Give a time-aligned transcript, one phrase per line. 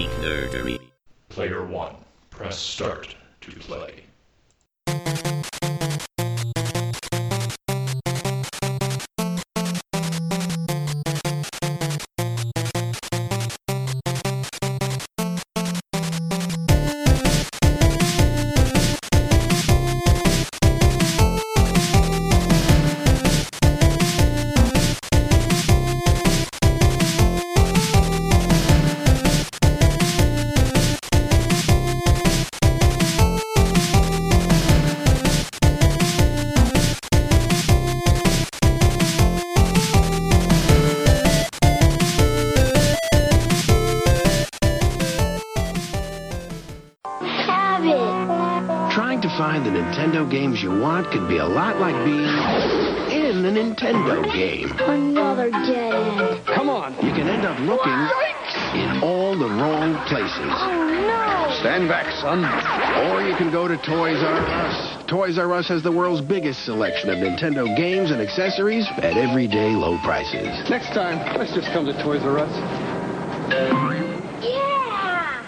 [0.00, 0.80] Geek Nerdery.
[1.28, 1.94] Player 1,
[2.30, 4.04] press start to play.
[60.10, 60.36] Places.
[60.38, 61.54] Oh no.
[61.60, 62.44] Stand back, son.
[63.10, 65.04] Or you can go to Toys R Us.
[65.06, 69.70] Toys R Us has the world's biggest selection of Nintendo games and accessories at everyday
[69.70, 70.68] low prices.
[70.68, 72.50] Next time, let's just come to Toys R Us.
[74.42, 75.42] Yeah.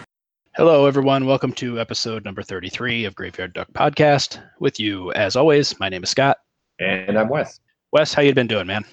[0.55, 1.27] Hello, everyone.
[1.27, 4.40] Welcome to episode number 33 of Graveyard Duck Podcast.
[4.60, 6.38] With you, as always, my name is Scott.
[6.78, 7.58] And I'm Wes.
[7.90, 8.84] Wes, how you been doing, man?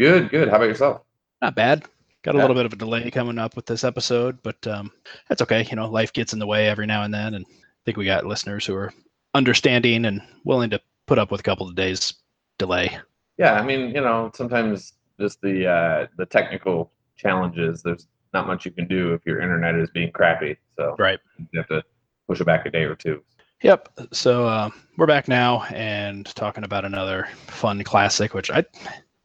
[0.00, 0.48] Good, good.
[0.48, 1.02] How about yourself?
[1.40, 1.84] Not bad.
[2.22, 2.42] Got a Yeah.
[2.44, 4.92] little bit of a delay coming up with this episode, but um,
[5.28, 5.66] that's okay.
[5.68, 8.04] You know, life gets in the way every now and then, and I think we
[8.04, 8.92] got listeners who are
[9.34, 12.14] understanding and willing to put up with a couple of days
[12.58, 12.96] delay.
[13.38, 17.82] Yeah, I mean, you know, sometimes just the uh, the technical challenges.
[17.82, 20.56] There's not much you can do if your internet is being crappy.
[20.76, 21.18] So Right.
[21.38, 21.82] you have to
[22.28, 23.22] push it back a day or two.
[23.62, 23.88] Yep.
[24.12, 28.64] So uh, we're back now and talking about another fun classic, which I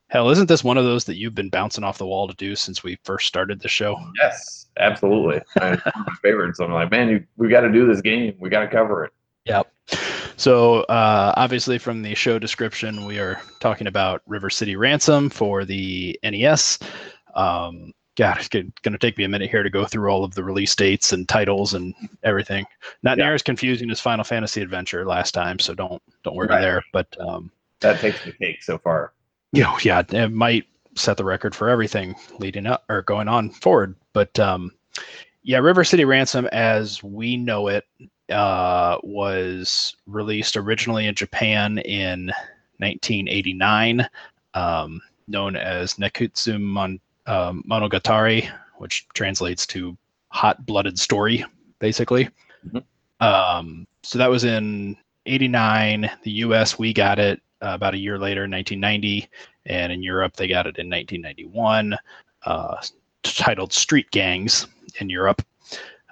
[0.10, 2.56] hell isn't this one of those that you've been bouncing off the wall to do
[2.56, 3.96] since we first started the show?
[4.22, 5.42] Yes, absolutely.
[5.60, 6.60] I- It's one of my favorites.
[6.60, 8.36] I'm like, man, you, we got to do this game.
[8.40, 9.14] We got to cover it.
[9.46, 9.72] Yep.
[10.36, 15.66] So uh, obviously, from the show description, we are talking about River City Ransom for
[15.66, 16.80] the NES.
[17.34, 20.34] Um, God, it's going to take me a minute here to go through all of
[20.36, 22.66] the release dates and titles and everything.
[23.04, 23.26] Not Yeah.
[23.26, 26.62] near as confusing as Final Fantasy Adventure last time, so don't don't worry Right.
[26.62, 26.84] there.
[26.92, 29.14] But um, That takes the cake so far.
[29.58, 33.50] You know, yeah, it might set the record for everything leading up or going on
[33.50, 33.96] forward.
[34.14, 34.72] But um,
[35.42, 37.84] yeah, River City Ransom, as we know it,
[38.30, 42.28] uh, was released originally in Japan in
[42.78, 44.08] 1989,
[44.54, 49.98] um, known as Nekketsu Mon- um, Monogatari, which translates to
[50.30, 51.44] hot blooded story,
[51.80, 52.30] basically.
[52.64, 52.84] Mhm.
[53.22, 56.12] Um, so that was in 89.
[56.22, 59.30] The US, we got it uh, about a year later, 1990.
[59.66, 61.98] And in Europe, they got it in 1991,
[62.46, 62.78] uh,
[63.24, 64.68] titled Street Gangs
[65.00, 65.42] in Europe.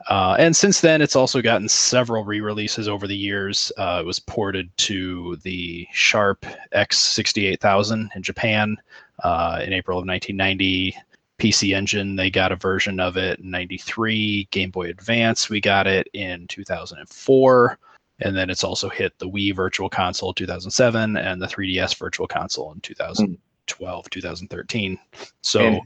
[0.07, 3.71] Uh, and since then, it's also gotten several re-releases over the years.
[3.77, 8.77] Uh, it was ported to the Sharp X68000 in Japan
[9.23, 10.95] uh, in April of 1990.
[11.37, 14.47] PC Engine, they got a version of it in 93.
[14.51, 17.77] Game Boy Advance, we got it in 2004.
[18.19, 22.71] And then it's also hit the Wii Virtual Console 2007 and the 3DS Virtual Console
[22.71, 24.99] in 2012, 2013.
[25.41, 25.81] So, and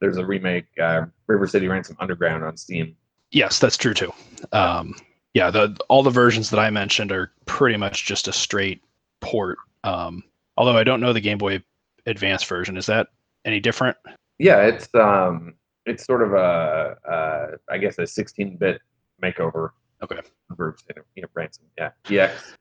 [0.00, 2.96] There's a remake, uh, River City Ransom Underground on Steam.
[3.30, 4.12] Yes, that's true too.
[4.52, 4.94] Um,
[5.34, 8.82] yeah, the all the versions that I mentioned are pretty much just a straight
[9.20, 9.58] port.
[9.84, 10.24] Um,
[10.56, 11.62] although I don't know the Game Boy
[12.06, 12.76] Advance version.
[12.76, 13.08] Is that
[13.44, 13.96] any different?
[14.38, 18.80] Yeah, it's um, it's sort of a, uh, I guess, a 16-bit
[19.22, 19.70] makeover.
[20.02, 20.20] Okay.
[20.48, 20.76] River
[21.16, 21.64] you know, Ransom.
[21.76, 22.54] Yeah, EX.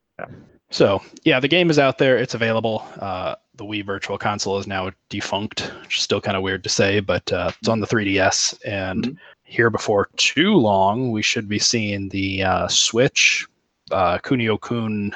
[0.70, 2.18] So yeah, the game is out there.
[2.18, 2.86] It's available.
[3.00, 6.70] Uh, the Wii Virtual Console is now defunct, which is still kind of weird to
[6.70, 8.58] say, but uh, it's on the 3DS.
[8.66, 9.18] And Mhm.
[9.44, 13.46] here before too long, we should be seeing the uh, Switch
[13.92, 15.14] uh, Kunio Kun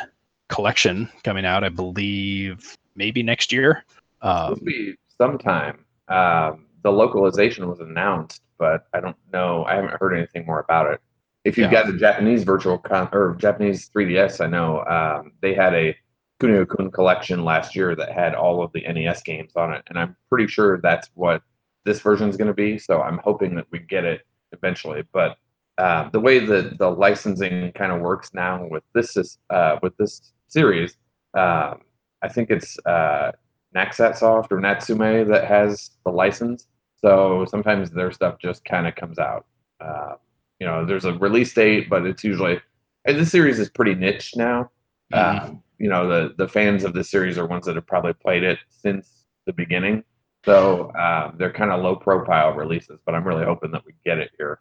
[0.47, 1.63] collection coming out.
[1.63, 3.83] I believe maybe next year.
[4.21, 5.83] supposed Um, be sometime.
[6.07, 9.65] Um, the localization was announced, but I don't know.
[9.65, 11.01] I haven't heard anything more about it.
[11.43, 11.83] If you've Yeah.
[11.83, 15.95] got the Japanese virtual con or Japanese 3DS, I know um, they had a
[16.39, 19.97] Kunio Kun collection last year that had all of the NES games on it, and
[19.99, 21.41] I'm pretty sure that's what
[21.85, 22.77] this version is going to be.
[22.77, 24.21] So I'm hoping that we get it
[24.51, 25.03] eventually.
[25.13, 25.37] But
[25.77, 29.95] uh, the way that the licensing kind of works now with this is uh, with
[29.97, 30.97] this series,
[31.35, 31.81] um,
[32.21, 33.31] I think it's uh,
[33.75, 36.67] Naxat Soft or Natsume that has the license.
[36.97, 39.45] So sometimes their stuff just kind of comes out.
[40.61, 42.59] Uh, you know, there's a release date, but it's usually
[43.05, 44.69] and this series is pretty niche now.
[45.13, 48.43] Um, you know, the the fans of the series are ones that have probably played
[48.43, 50.03] it since the beginning.
[50.45, 54.17] So um, they're kind of low profile releases, but I'm really hoping that we get
[54.17, 54.59] it here.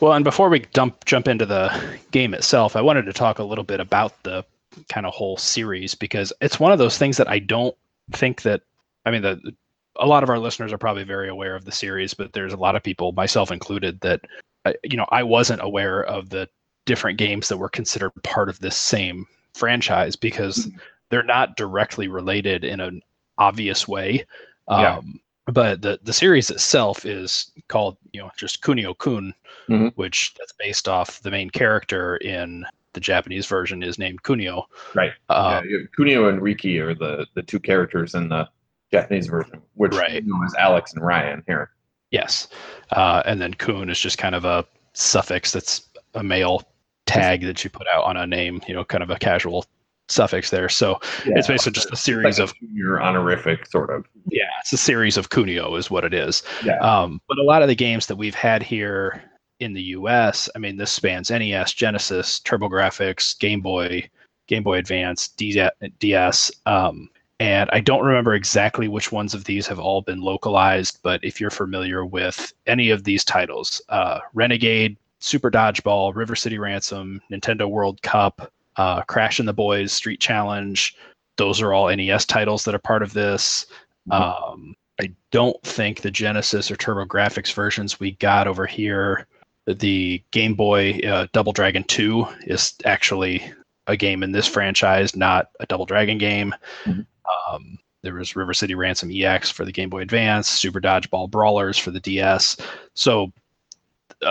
[0.00, 3.44] Well, and before we dump jump into the game itself, I wanted to talk a
[3.44, 4.44] little bit about the
[4.88, 7.76] kind of whole series because it's one of those things that I don't
[8.12, 8.62] think that
[9.04, 9.54] I mean the
[9.96, 12.56] a lot of our listeners are probably very aware of the series, but there's a
[12.56, 14.20] lot of people, myself included, that
[14.64, 16.48] uh, you know I wasn't aware of the
[16.86, 20.78] different games that were considered part of this same franchise because Mm-hmm.
[21.10, 23.02] they're not directly related in an
[23.38, 24.24] obvious way.
[24.68, 25.00] Um, Yeah.
[25.46, 29.34] But the the series itself is called you know just Kunio Kun,
[29.68, 29.92] Mhm.
[29.96, 34.64] which that's based off the main character in the Japanese version is named Kunio.
[34.94, 35.12] Right.
[35.28, 38.48] Uh, yeah, Kunio and Riki are the the two characters in the
[38.92, 40.22] Japanese version, which Right.
[40.22, 41.70] you know, is Alex and Ryan here.
[42.10, 42.48] Yes.
[42.90, 46.62] Uh, and then Kun is just kind of a suffix that's a male
[47.06, 49.64] tag that you put out on a name, you know, kind of a casual
[50.08, 50.68] suffix there.
[50.68, 54.04] So it's basically just a series like of, your honorific sort of.
[54.28, 56.42] yeah, it's a series of Kunio is what it is.
[56.64, 56.78] Yeah.
[56.78, 59.22] Um, but a lot of the games that we've had here
[59.60, 64.08] in the US, I mean, this spans NES, Genesis, TurboGrafx, Game Boy,
[64.48, 66.50] Game Boy Advance, DS.
[66.66, 67.08] Um,
[67.40, 71.40] and I don't remember exactly which ones of these have all been localized, but if
[71.40, 77.68] you're familiar with any of these titles, uh, Renegade, Super Dodgeball, River City Ransom, Nintendo
[77.68, 80.94] World Cup, uh, Crash and the Boys, Street Challenge,
[81.36, 83.66] those are all NES titles that are part of this.
[84.10, 89.26] Um, I don't think the Genesis or TurboGrafx versions we got over here,
[89.66, 93.50] the Game Boy uh, Double Dragon 2 is actually
[93.86, 96.54] a game in this franchise, not a Double Dragon game.
[96.84, 97.06] Mhm.
[97.48, 101.76] Um, there was River City Ransom EX for the Game Boy Advance, Super Dodgeball Brawlers
[101.78, 102.56] for the DS.
[102.94, 103.32] So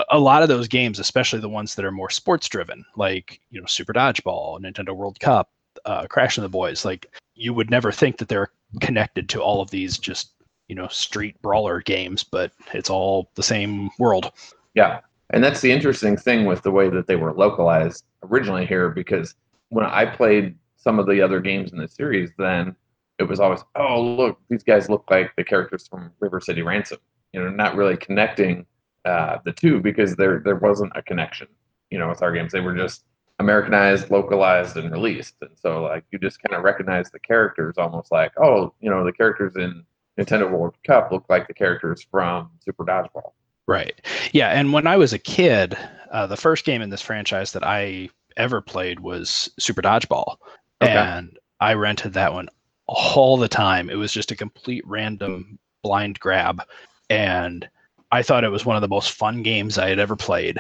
[0.10, 3.60] a- lot of those games, especially the ones that are more sports driven, like you
[3.60, 5.50] know Super Dodgeball, Nintendo World Cup,
[5.86, 8.52] uh, Crash and the Boys, like you would never think that they're
[8.82, 10.32] connected to all of these just
[10.68, 14.32] you know street brawler games, but it's all the same world.
[14.74, 15.02] Yeah.
[15.32, 19.36] And that's the interesting thing with the way that they were localized originally here, because
[19.70, 22.76] when I played some of the other games in the series, then
[23.20, 27.00] it was always, oh, look, these guys look like the characters from River City Ransom.
[27.34, 28.66] You know, not really connecting
[29.06, 31.48] uh, the two because there there wasn't a connection.
[31.92, 33.04] You know, with our games, they were just
[33.40, 38.12] Americanized, localized, and released, and so like you just kind of recognize the characters almost
[38.12, 39.84] like, oh, you know, the characters in
[40.20, 43.34] Nintendo World Cup look like the characters from Super Dodgeball.
[43.68, 44.02] Right.
[44.32, 44.50] Yeah.
[44.50, 45.78] And when I was a kid,
[46.12, 50.38] uh, the first game in this franchise that I ever played was Super Dodgeball.
[50.82, 50.92] Okay.
[50.92, 52.50] And I rented that one
[52.90, 53.90] all the time.
[53.90, 56.62] It was just a complete random blind grab.
[57.10, 57.68] And
[58.12, 60.60] I thought it was one of the most fun games I had ever played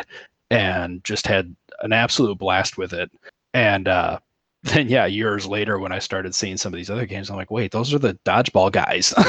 [0.51, 3.11] and just had an absolute blast with it.
[3.53, 4.19] And uh,
[4.63, 7.51] then, yeah, years later, when I started seeing some of these other games, I'm like,
[7.51, 9.13] wait, those are the dodgeball guys.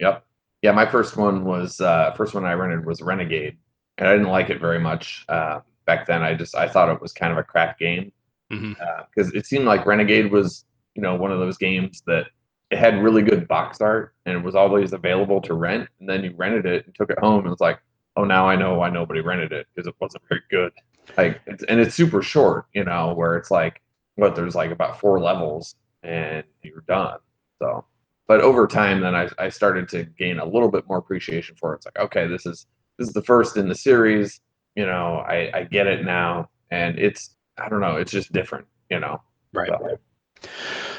[0.00, 0.24] Yep.
[0.62, 3.56] Yeah, my first one was uh, first one I rented was Renegade,
[3.96, 6.22] and I didn't like it very much uh, back then.
[6.22, 8.12] I just I thought it was kind of a crap game
[8.48, 10.64] because it seemed like Renegade was
[10.98, 12.26] you know one of those games that
[12.72, 16.24] it had really good box art and it was always available to rent, and then
[16.24, 17.78] you rented it and took it home and it's like,
[18.16, 20.72] oh, now I know why nobody rented it because it wasn't very good.
[21.16, 23.80] Like, it's, and it's super short, you know, where it's like
[24.16, 27.18] what there's like about four levels and you're done.
[27.62, 27.84] So
[28.26, 31.72] but over time then I, I started to gain a little bit more appreciation for
[31.72, 32.66] it it's like okay this is
[32.98, 34.40] this is the first in the series
[34.76, 38.66] you know i i get it now and it's i don't know it's just different
[38.90, 39.20] you know
[39.52, 39.68] right.
[39.68, 39.98] So,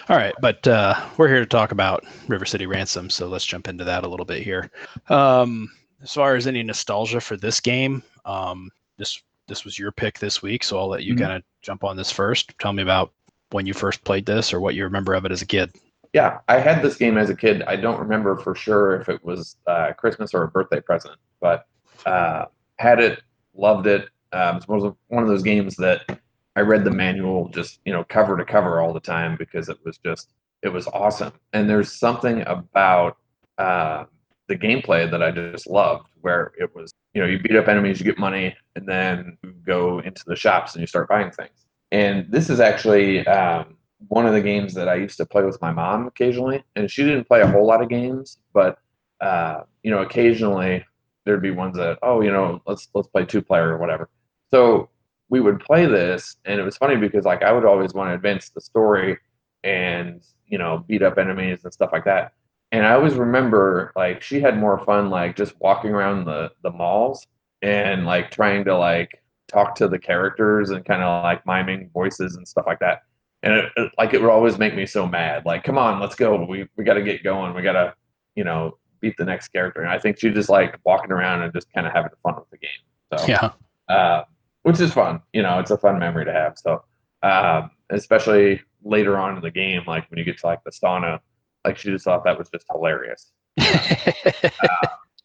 [0.09, 3.67] All right, but uh, we're here to talk about River City Ransom, so let's jump
[3.67, 4.71] into that a little bit here.
[5.09, 5.69] Um,
[6.01, 10.41] as far as any nostalgia for this game, um, this this was your pick this
[10.41, 11.19] week, so I'll let you Mhm.
[11.19, 12.57] kind of jump on this first.
[12.59, 13.11] Tell me about
[13.51, 15.71] when you first played this or what you remember of it as a kid.
[16.13, 19.23] yeah i had this game as a kid i don't remember for sure if it
[19.23, 21.67] was uh, christmas or a birthday present but
[22.07, 22.45] uh,
[22.79, 23.21] had it
[23.53, 26.19] loved it um, it was one of those games that
[26.59, 29.77] i read the manual just you know cover to cover all the time because it
[29.85, 33.17] was just it was awesome and there's something about
[33.57, 34.05] uh,
[34.47, 37.99] the gameplay that i just loved where it was you know you beat up enemies
[37.99, 41.65] you get money and then you go into the shops and you start buying things
[41.91, 45.61] and this is actually um, one of the games that I used to play with
[45.61, 48.77] my mom occasionally, and she didn't play a whole lot of games, but
[49.21, 50.85] uh, you know, occasionally
[51.25, 54.09] there'd be ones that, oh, you know, let's let's play two player or whatever.
[54.51, 54.89] So
[55.29, 58.15] we would play this, and it was funny because like I would always want to
[58.15, 59.17] advance the story
[59.63, 62.33] and you know beat up enemies and stuff like that.
[62.71, 66.71] And I always remember like she had more fun like just walking around the the
[66.71, 67.25] malls
[67.62, 72.36] and like trying to like talk to the characters and kind of like miming voices
[72.36, 73.01] and stuff like that
[73.41, 76.13] and it, it- like it would always make me so mad like come on let's
[76.15, 77.93] go we we got to get going we got to
[78.36, 81.51] you know beat the next character and i think she just like walking around and
[81.51, 83.51] just kind of having fun with the game so Yeah.
[83.89, 84.24] uh,
[84.63, 85.21] which is fun.
[85.33, 86.57] You know, it's a fun memory to have.
[86.57, 86.83] So,
[87.23, 91.19] uh, especially later on in the game, like when you get to like the sauna,
[91.65, 93.31] like she just thought that was just hilarious.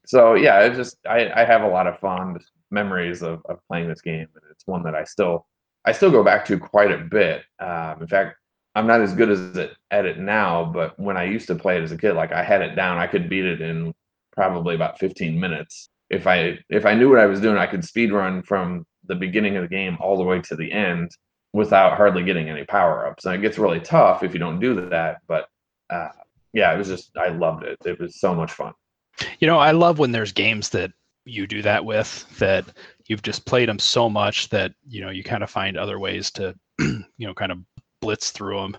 [0.07, 3.89] So yeah, it just I, I have a lot of fond memories of, of playing
[3.89, 5.47] this game, and it's one that I still
[5.85, 7.43] I still go back to quite a bit.
[7.59, 8.37] Um, in fact,
[8.75, 11.77] I'm not as good as it, at it now, but when I used to play
[11.79, 13.95] it as a kid, like I had it down, I could beat it in
[14.33, 15.89] probably about 15 minutes.
[16.11, 19.15] If I if I knew what I was doing, I could speed run from the
[19.15, 21.11] beginning of the game all the way to the end
[21.53, 23.25] without hardly getting any power ups.
[23.25, 25.19] And it gets really tough if you don't do that.
[25.29, 25.49] But
[25.91, 26.09] uh,
[26.53, 27.79] yeah, it was just I loved it.
[27.85, 28.73] It was so much fun.
[29.39, 30.93] You know, I love when there's games that
[31.25, 32.65] you do that with that
[33.07, 36.31] you've just played them so much that you know you kind of find other ways
[36.33, 37.59] to you know kind of
[38.01, 38.77] blitz through them.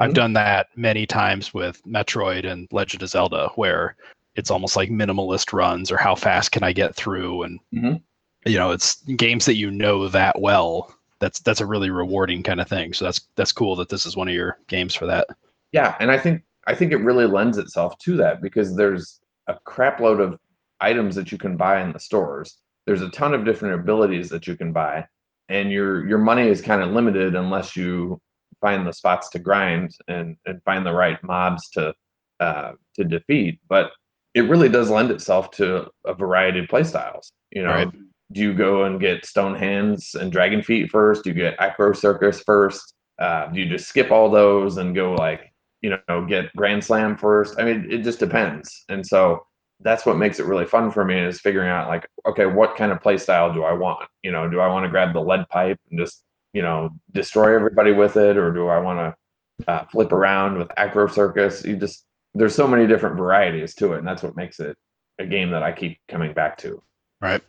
[0.00, 0.14] I've Mhm.
[0.14, 3.96] done that many times with Metroid and Legend of Zelda where
[4.36, 8.02] it's almost like minimalist runs or how fast can I get through and Mhm.
[8.46, 12.60] You know it's games that you know that well that's that's a really rewarding kind
[12.60, 15.26] of thing so that's that's cool that this is one of your games for that
[15.72, 19.56] Yeah, and I think I think it really lends itself to that because there's a
[19.66, 20.38] crapload of
[20.80, 22.58] items that you can buy in the stores.
[22.86, 25.06] There's a ton of different abilities that you can buy,
[25.48, 28.20] and your your money is kind of limited unless you
[28.60, 31.94] find the spots to grind and and find the right mobs to
[32.40, 33.60] uh, to defeat.
[33.68, 33.92] But
[34.34, 37.32] it really does lend itself to a variety of playstyles.
[37.50, 37.88] You know, Right.
[38.32, 41.24] Do you go and get stone hands and dragon feet first?
[41.24, 42.94] Do you get acro circus first?
[43.18, 47.16] Uh, do you just skip all those and go like you know get grand slam
[47.16, 47.58] first?
[47.58, 48.84] I mean, it just depends.
[48.88, 49.46] And so
[49.80, 52.92] that's what makes it really fun for me is figuring out like, okay, what kind
[52.92, 54.08] of play style do I want?
[54.22, 57.54] You know, do I want to grab the lead pipe and just you know destroy
[57.54, 61.64] everybody with it, or do I want to uh, flip around with acro circus?
[61.64, 62.04] You just
[62.34, 64.76] there's so many different varieties to it, and that's what makes it
[65.18, 66.82] a game that I keep coming back to.
[67.20, 67.42] Right.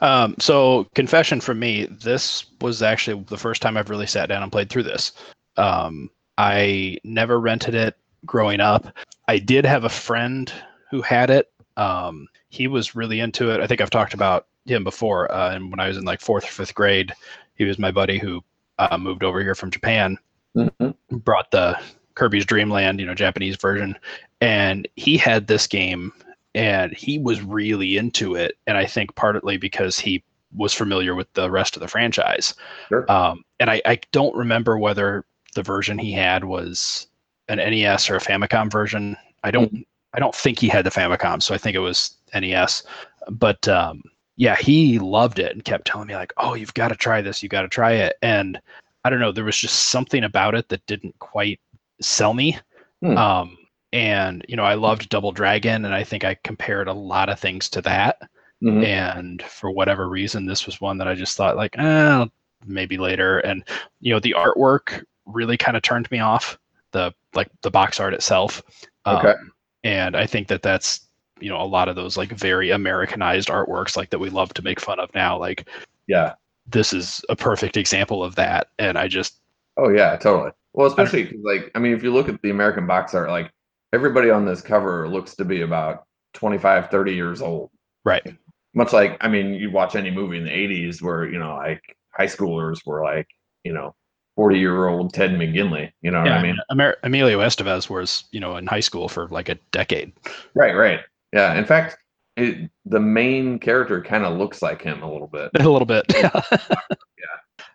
[0.00, 4.42] Um, so confession for me this was actually the first time i've really sat down
[4.42, 5.12] and played through this.
[5.56, 7.96] Um, i never rented it
[8.26, 8.86] growing up.
[9.28, 10.52] I did have a friend
[10.90, 11.52] who had it.
[11.76, 13.60] Um, he was really into it.
[13.60, 16.44] I think i've talked about him before uh, and when i was in like fourth
[16.44, 17.12] or fifth grade
[17.54, 18.42] he was my buddy who
[18.78, 20.18] uh, moved over here from japan
[20.56, 20.94] Mhm.
[21.10, 21.78] brought the
[22.14, 23.98] Kirby's Dream Land, you know, Japanese version,
[24.40, 26.12] and he had this game
[26.54, 28.56] and he was really into it.
[28.66, 30.22] And I think partly because he
[30.54, 32.54] was familiar with the rest of the franchise.
[32.88, 33.10] Sure.
[33.10, 37.06] Um, and I, I don't remember whether the version he had was
[37.48, 39.16] an NES or a Famicom version.
[39.42, 42.84] I don't I don't think he had the Famicom, so I think it was NES.
[43.28, 44.02] But um,
[44.36, 47.42] yeah, he loved it and kept telling me like, "Oh, you've got to try this.
[47.42, 48.60] You got to try it." And
[49.04, 51.60] I don't know, there was just something about it that didn't quite
[52.00, 52.58] sell me.
[53.02, 53.16] Hmm.
[53.18, 53.58] Um,
[53.94, 57.40] and you know, I loved Double Dragon, and I think I compared a lot of
[57.40, 58.18] things to that.
[58.62, 58.84] Mhm.
[58.84, 62.26] And for whatever reason, this was one that I just thought like, eh,
[62.66, 63.40] maybe later.
[63.40, 63.64] And
[64.00, 66.58] you know, the artwork really kind of turned me off.
[66.92, 68.62] The like the box art itself.
[69.06, 69.30] Okay.
[69.30, 69.52] Um,
[69.84, 71.08] and I think that that's
[71.40, 74.62] you know a lot of those like very Americanized artworks like that we love to
[74.62, 75.38] make fun of now.
[75.38, 75.68] Like
[76.06, 76.34] Yeah.
[76.66, 78.68] this is a perfect example of that.
[78.78, 79.40] And I just
[79.76, 80.52] Oh yeah, totally.
[80.72, 83.50] Well, especially like I mean, if you look at the American box art, like
[83.94, 87.70] everybody on this cover looks to be about 25, 30 years old.
[88.04, 88.36] right.
[88.76, 91.80] Much like I mean, you watch any movie in the 80s where, you know, like
[92.10, 93.28] high schoolers were like,
[93.62, 93.94] you know,
[94.34, 95.92] 40 year old Ted McGinley.
[96.02, 96.56] You know what I mean?
[96.72, 100.12] Amer- Emilio Estevez was, you know, in high school for like a decade.
[100.56, 100.98] Right, right.
[101.32, 101.56] Yeah.
[101.56, 101.98] In fact,
[102.36, 105.50] it, the main character kind of looks like him a little bit.
[105.60, 106.04] a little bit.
[106.08, 106.40] Yeah.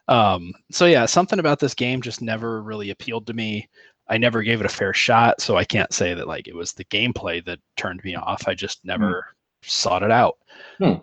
[0.10, 3.70] Um, so yeah, something about this game just never really appealed to me.
[4.10, 6.74] I never gave it a fair shot, so I can't say that like it was
[6.74, 8.48] the gameplay that turned me off.
[8.48, 9.28] I just never
[9.62, 10.38] sought it out.
[10.78, 10.84] Hmm.
[10.84, 11.02] Um,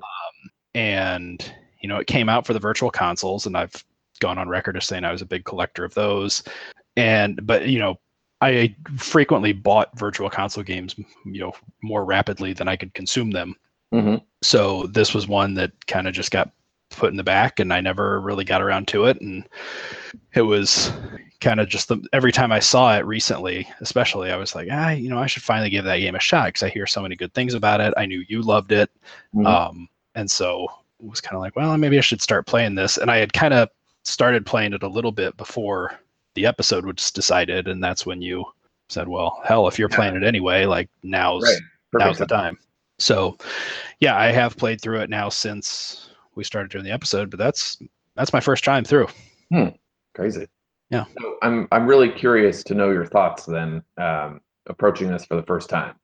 [0.75, 3.85] and you know, it came out for the virtual consoles, and I've
[4.21, 6.43] gone on record as saying I was a big collector of those.
[6.97, 7.99] And but you know,
[8.41, 10.95] I frequently bought virtual console games,
[11.25, 13.55] you know, more rapidly than I could consume them
[13.95, 14.21] Mhm.
[14.43, 16.51] so this was one that kind of just got
[16.91, 19.47] put in the back and i never really got around to it and
[20.35, 20.93] it was
[21.41, 24.91] kind of just the every time i saw it recently especially i was like ah
[24.91, 27.15] you know i should finally give that game a shot because i hear so many
[27.17, 28.91] good things about it i knew you loved it
[29.35, 29.47] Mhm.
[29.47, 30.67] um and so
[31.01, 33.33] it was kind of like well maybe i should start playing this and i had
[33.33, 33.69] kind of
[34.05, 35.99] started playing it a little bit before
[36.35, 38.45] the episode was decided and that's when you
[38.89, 39.97] said well hell if you're Yeah.
[39.97, 41.59] playing it anyway like now's Right.
[41.95, 42.57] now's the time.
[42.99, 43.37] So,
[44.01, 47.79] yeah, I have played through it now since we started doing the episode, but that's
[48.15, 49.09] that's my first time through.
[50.15, 50.47] Crazy.
[50.91, 51.05] Yeah.
[51.21, 55.43] So I'm I'm really curious to know your thoughts then, um, approaching this for the
[55.43, 55.95] first time.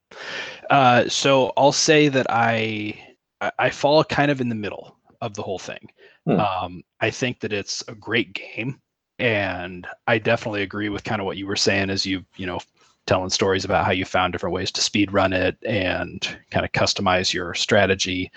[0.70, 2.94] Uh, so I'll say that I
[3.40, 4.96] I- I fall kind of in the middle.
[5.20, 5.88] of the whole thing.
[6.26, 6.40] Hmm.
[6.40, 8.80] Um, I think that it's a great game,
[9.20, 12.58] and I definitely agree with kind of what you were saying as you you know
[13.06, 16.72] telling stories about how you found different ways to speed run it and kind of
[16.72, 18.32] customize your strategy.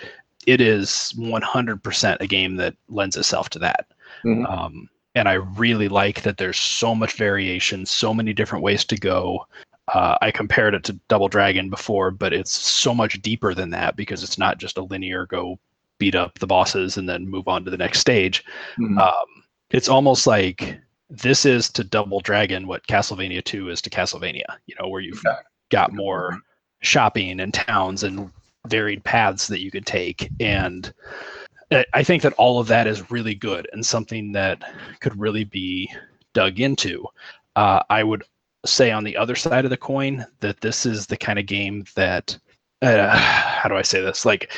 [0.46, 3.88] It is 100% a game that lends itself to that.
[4.24, 4.50] Mhm.
[4.50, 8.98] Um, and I really like that there's so much variation, so many different ways to
[8.98, 9.48] go.
[9.94, 13.96] Uh, I compared it to Double Dragon before, but it's so much deeper than that
[13.96, 15.60] because it's not just a linear go
[16.00, 18.44] beat up the bosses and then move on to the next stage.
[18.78, 19.00] Mhm.
[19.00, 20.78] Um, it's almost like
[21.10, 25.22] this is to Double Dragon what Castlevania 2 is to Castlevania, you know, where you've
[25.26, 25.38] Okay.
[25.70, 26.40] got more
[26.82, 28.32] shopping and towns and
[28.70, 30.30] varied paths that you could take.
[30.40, 30.94] And
[31.72, 34.62] I- think that all of that is really good and something that
[35.00, 35.92] could really be
[36.34, 37.06] dug into.
[37.56, 38.24] Uh, I would
[38.66, 41.86] say on the other side of the coin that this is the kind of game
[41.96, 42.38] that,
[42.82, 44.26] uh, how do I say this?
[44.26, 44.52] Like,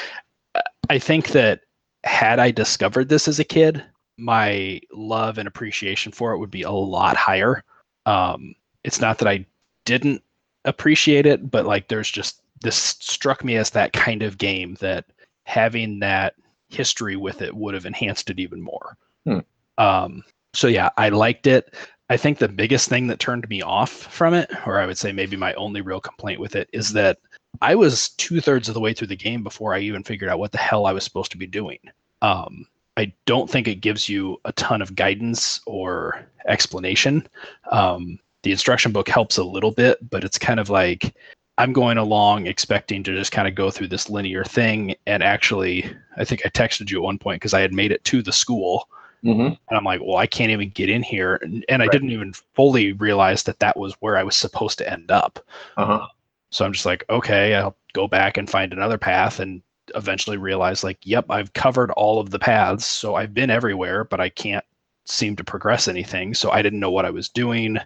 [0.89, 1.61] I think that
[2.03, 3.83] had I discovered this as a kid,
[4.17, 7.63] my love and appreciation for it would be a lot higher.
[8.05, 9.45] Um, it's not that I
[9.85, 10.23] didn't
[10.65, 15.05] appreciate it, but like there's just this struck me as that kind of game that
[15.43, 16.35] having that
[16.69, 18.97] history with it would have enhanced it even more.
[19.25, 19.39] Hmm.
[19.77, 20.23] Um,
[20.53, 21.73] so yeah, I liked it.
[22.09, 25.11] I think the biggest thing that turned me off from it, or I would say
[25.11, 27.19] maybe my only real complaint with it, is that
[27.61, 30.39] I was two thirds of the way through the game before I even figured out
[30.39, 31.79] what the hell I was supposed to be doing.
[32.21, 37.27] Um, I don't think it gives you a ton of guidance or explanation.
[37.71, 41.15] Um, the instruction book helps a little bit, but it's kind of like
[41.57, 44.95] I'm going along expecting to just kind of go through this linear thing.
[45.07, 48.03] And actually, I think I texted you at one point because I had made it
[48.05, 48.87] to the school
[49.23, 49.57] Mhm.
[49.69, 51.39] and I'm like, well, I can't even get in here.
[51.41, 54.89] And, and I didn't even fully realize that that was where I was supposed to
[54.91, 55.39] end up.
[55.75, 56.05] Uh-huh.
[56.51, 59.61] So I'm just like, okay, I'll go back and find another path and
[59.95, 62.85] eventually realize, like, yep, I've covered all of the paths.
[62.85, 64.65] So I've been everywhere, but I can't
[65.05, 66.33] seem to progress anything.
[66.33, 67.79] So I didn't know what I was doing.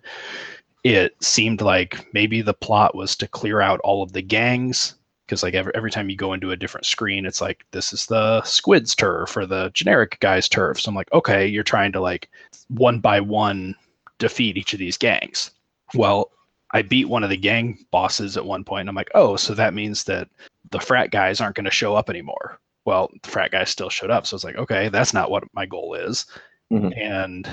[0.83, 4.95] It seemed like maybe the plot was to clear out all of the gangs.
[5.25, 8.05] Because like every, every time you go into a different screen, it's like this is
[8.05, 10.81] the squids turf or the generic guy's turf.
[10.81, 12.29] So I'm like, okay, you're trying to like
[12.67, 13.75] one by one
[14.19, 15.51] defeat each of these gangs.
[15.93, 16.31] Well,
[16.71, 18.65] I beat one of the gang bosses at one.
[18.67, 20.27] And I'm like, oh, so that means that
[20.71, 22.59] the frat guys aren't going to show up anymore.
[22.83, 24.25] Well, the frat guys still showed up.
[24.25, 26.25] So it's like, okay, that's not what my goal is.
[26.73, 26.97] Mhm.
[26.99, 27.47] And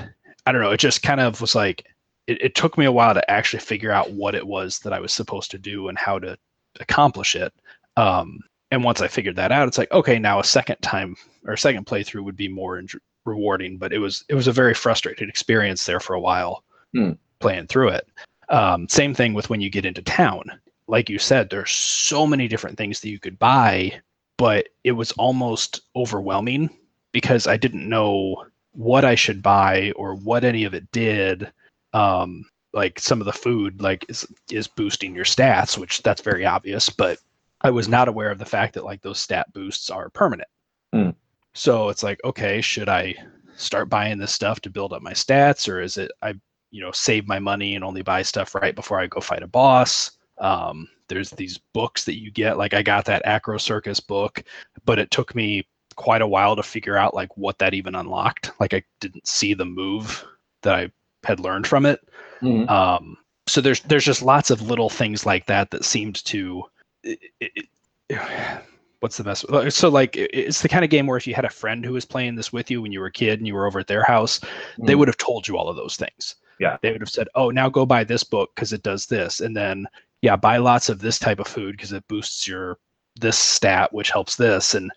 [0.45, 0.71] I don't know.
[0.71, 1.85] It just kind of was like,
[2.29, 4.99] it, it took me a while to actually figure out what it was that I
[4.99, 6.37] was supposed to do and how to
[6.79, 7.51] accomplish it.
[7.97, 8.39] Um,
[8.71, 11.15] and once I figured that out, it's like, okay, now a second time
[11.45, 12.87] or a second playthrough would be more en-
[13.25, 13.77] rewarding.
[13.77, 16.63] But it was it was a very frustrating experience there for a while
[16.93, 17.11] Hmm.
[17.39, 18.07] playing through it.
[18.49, 20.43] Um, same thing with when you get into town.
[20.87, 23.99] Like you said, there's so many different things that you could buy,
[24.37, 26.69] but it was almost overwhelming
[27.11, 31.51] because I didn't know what I should buy or what any of it did.
[31.93, 36.45] Um, like some of the food, like is is boosting your stats, which that's very
[36.45, 37.19] obvious, but
[37.61, 40.49] I was not aware of the fact that like those stat boosts are permanent.
[40.93, 41.09] Hmm.
[41.53, 43.15] So it's like, okay, should I
[43.55, 46.35] start buying this stuff to build up my stats, or is it I
[46.71, 49.47] you know save my money and only buy stuff right before I go fight a
[49.47, 50.11] boss?
[50.37, 54.43] Um, there's these books that you get, like I got that Acro Circus book,
[54.85, 58.51] but it took me quite a while to figure out like what that even unlocked.
[58.59, 60.23] Like I didn't see the move
[60.61, 60.91] that I
[61.23, 61.99] had learned from it.
[62.41, 62.69] Mhm.
[62.69, 66.63] Um, so there's there's just lots of little things like that that seemed to.
[67.03, 67.65] It, it,
[68.99, 69.45] what's the best?
[69.73, 72.05] So like it's the kind of game where if you had a friend who was
[72.05, 74.03] playing this with you when you were a kid and you were over at their
[74.03, 74.39] house,
[74.79, 74.99] they Mhm.
[74.99, 76.35] would have told you all of those things.
[76.59, 76.77] Yeah.
[76.81, 79.55] They would have said, "Oh, now go buy this book because it does this," and
[79.55, 79.87] then
[80.21, 82.77] yeah, buy lots of this type of food because it boosts your
[83.19, 84.91] this stat, which helps this, and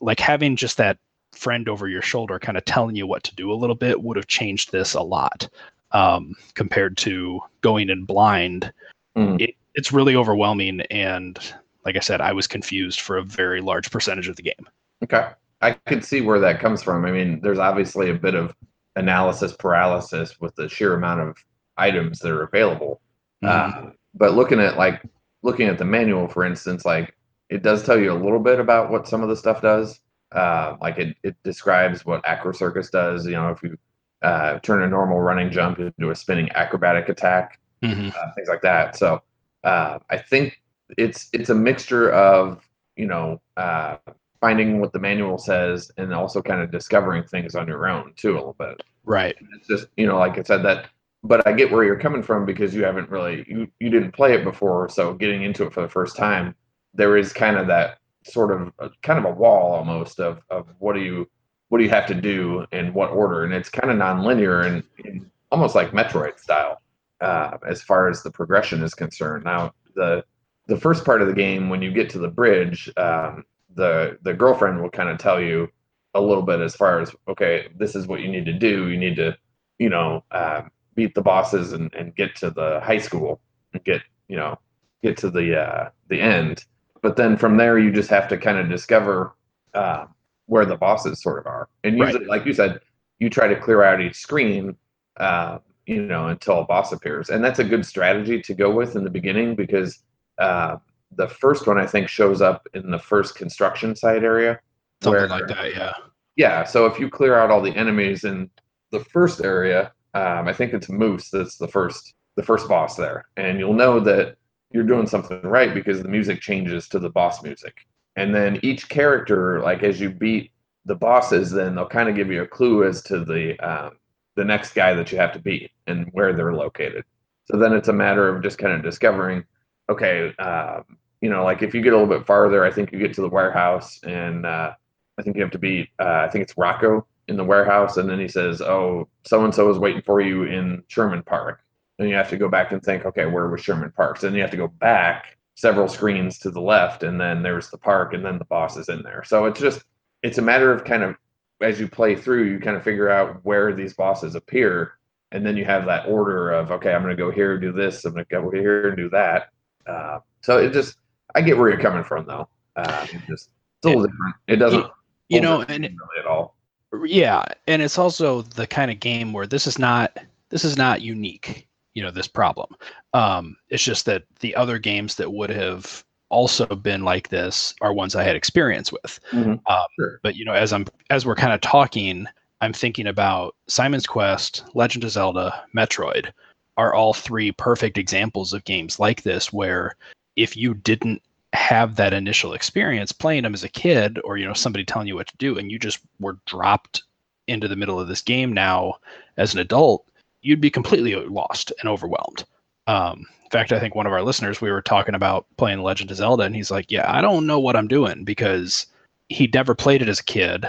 [0.00, 0.98] like having just that
[1.36, 4.16] friend over your shoulder kind of telling you what to do a little bit would
[4.16, 5.48] have changed this a lot
[5.92, 8.72] um, compared to going in blind.
[9.16, 9.40] Mhm.
[9.40, 11.38] It, it's really overwhelming, and
[11.84, 14.68] like I said, I was confused for a very large percentage of the game.
[15.04, 15.28] Okay.
[15.62, 17.04] I could see where that comes from.
[17.04, 18.54] I mean, there's obviously a bit of
[18.96, 21.36] analysis paralysis with the sheer amount of
[21.76, 23.00] items that are available.
[23.42, 25.02] Uh, but looking at like
[25.42, 27.14] looking at the manual, for instance, like
[27.48, 30.00] it does tell you a little bit about what some of the stuff does.
[30.36, 33.24] Uh, like it, it describes what Acro Circus does.
[33.26, 33.76] You know, if you
[34.22, 38.14] uh, turn a normal running jump into a spinning acrobatic attack, Mhm.
[38.14, 38.96] uh, things like that.
[38.96, 39.22] So
[39.64, 40.62] uh, I think
[40.98, 43.96] it's it's a mixture of you know uh,
[44.40, 48.32] finding what the manual says and also kind of discovering things on your own too
[48.34, 48.82] a little bit.
[49.04, 49.36] Right.
[49.56, 50.90] It's just you know like I said that,
[51.22, 54.34] but I get where you're coming from because you haven't really you you didn't play
[54.34, 56.54] it before, so getting into it for the first time,
[56.94, 60.66] there is kind of that sort of uh, kind of a wall almost of of
[60.78, 61.28] what do you
[61.68, 64.84] what do you have to do in what order, and it's kind of non-linear and,
[65.04, 66.80] and almost like Metroid style
[67.20, 69.44] uh, as far as the progression is concerned.
[69.44, 70.24] Now the
[70.66, 74.34] the first part of the game, when you get to the bridge, um, the the
[74.34, 75.68] girlfriend will kind of tell you
[76.14, 78.88] a little bit as far as okay, this is what you need to do.
[78.88, 79.36] You need to,
[79.78, 80.62] you know, uh,
[80.94, 83.40] beat the bosses and, and get to the high school
[83.72, 84.58] and get you know
[85.02, 86.64] get to the uh, the end.
[87.06, 89.36] But then from there, you just have to kind of discover
[89.74, 90.06] uh,
[90.46, 91.68] where the bosses sort of are.
[91.84, 92.28] And usually, Right.
[92.28, 92.80] like you said,
[93.20, 94.74] you try to clear out each screen,
[95.18, 97.30] uh, you know, until a boss appears.
[97.30, 100.00] And that's a good strategy to go with in the beginning because
[100.38, 100.78] uh,
[101.12, 104.58] the first one I think shows up in the first construction site area.
[105.00, 105.92] Something where- like that, yeah.
[106.34, 108.50] yeah, so if you clear out all the enemies in
[108.90, 113.26] the first area, um, I think it's Moose that's the first the first boss there,
[113.36, 114.34] and you'll know that
[114.70, 118.88] you're doing something right because the music changes to the boss music, and then each
[118.88, 120.52] character, like as you beat
[120.84, 123.92] the bosses, then they'll kind of give you a clue as to the um,
[124.36, 127.04] the next guy that you have to beat and where they're located.
[127.46, 129.44] So then it's a matter of just kind of discovering,
[129.88, 130.84] okay, um,
[131.20, 133.22] you know, like if you get a little bit farther, I think you get to
[133.22, 134.46] the warehouse and.
[134.46, 134.74] Uh,
[135.18, 135.88] I think you have to beat.
[135.98, 139.54] Uh, I think it's Rocco in the warehouse, and then he says, "Oh, so and
[139.54, 141.60] so is waiting for you in Sherman Park."
[141.98, 144.34] And you have to go back and think, "Okay, where was Sherman Park?" So then
[144.34, 148.12] you have to go back several screens to the left, and then there's the park,
[148.12, 149.24] and then the boss is in there.
[149.24, 149.82] So it's just
[150.22, 151.16] it's a matter of kind of
[151.62, 154.92] as you play through, you kind of figure out where these bosses appear,
[155.32, 158.04] and then you have that order of, "Okay, I'm going to go here, do this.
[158.04, 159.48] I'm going to go over here and do that."
[159.86, 160.98] Uh, so it just
[161.34, 162.48] I get where you're coming from, though.
[162.76, 164.36] Uh, it just it's a little different.
[164.48, 164.86] It doesn't
[165.28, 166.56] You know, and really at all.
[167.04, 170.16] yeah and it's also the kind of game where this is not
[170.50, 172.68] this is not unique you know this problem
[173.14, 177.92] um it's just that the other games that would have also been like this are
[177.92, 179.58] ones i had experience with Mhm.
[179.68, 180.20] um, Sure.
[180.22, 182.26] but you know as i'm as we're kind of talking
[182.60, 186.30] i'm thinking about simon's quest legend of zelda metroid
[186.76, 189.96] are all three perfect examples of games like this where
[190.36, 191.22] if you didn't
[191.54, 195.14] have that initial experience playing them as a kid or you know somebody telling you
[195.14, 197.04] what to do and you just were dropped
[197.46, 198.94] into the middle of this game now
[199.38, 200.04] as an adult
[200.46, 202.44] you'd be completely lost and overwhelmed.
[202.86, 206.10] Um, in fact i think one of our listeners we were talking about playing legend
[206.10, 208.86] of zelda and he's like yeah i don't know what i'm doing because
[209.28, 210.66] he never played it as a kid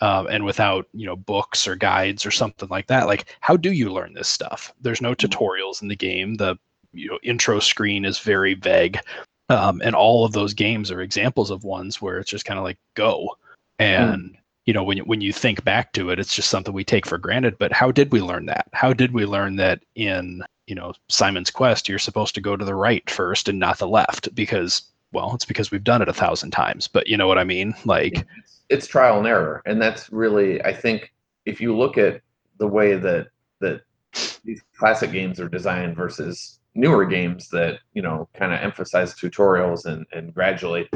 [0.00, 3.06] um, and without you know books or guides or something like that.
[3.06, 4.72] Like how do you learn this stuff?
[4.80, 6.36] There's no tutorials in the game.
[6.36, 6.56] The
[6.92, 8.98] you know intro screen is very vague.
[9.48, 12.64] Um, and all of those games are examples of ones where it's just kind of
[12.64, 13.28] like go.
[13.78, 14.36] And
[14.66, 17.18] you know when when you think back to it it's just something we take for
[17.18, 17.58] granted.
[17.58, 18.68] But how did we learn that?
[18.72, 22.64] How did we learn that in you know simon's quest you're supposed to go to
[22.64, 24.34] the right first and not the left?
[24.34, 27.44] Because well it's because we've done it a thousand times but you know what i
[27.44, 27.74] mean?
[27.84, 31.12] Like It's, it's trial and error, and that's really I think
[31.46, 32.20] if you look at
[32.58, 33.28] the way that
[33.60, 33.82] that
[34.44, 39.86] these classic games are designed versus newer games that you know kind of emphasize tutorials
[39.86, 40.88] and and gradually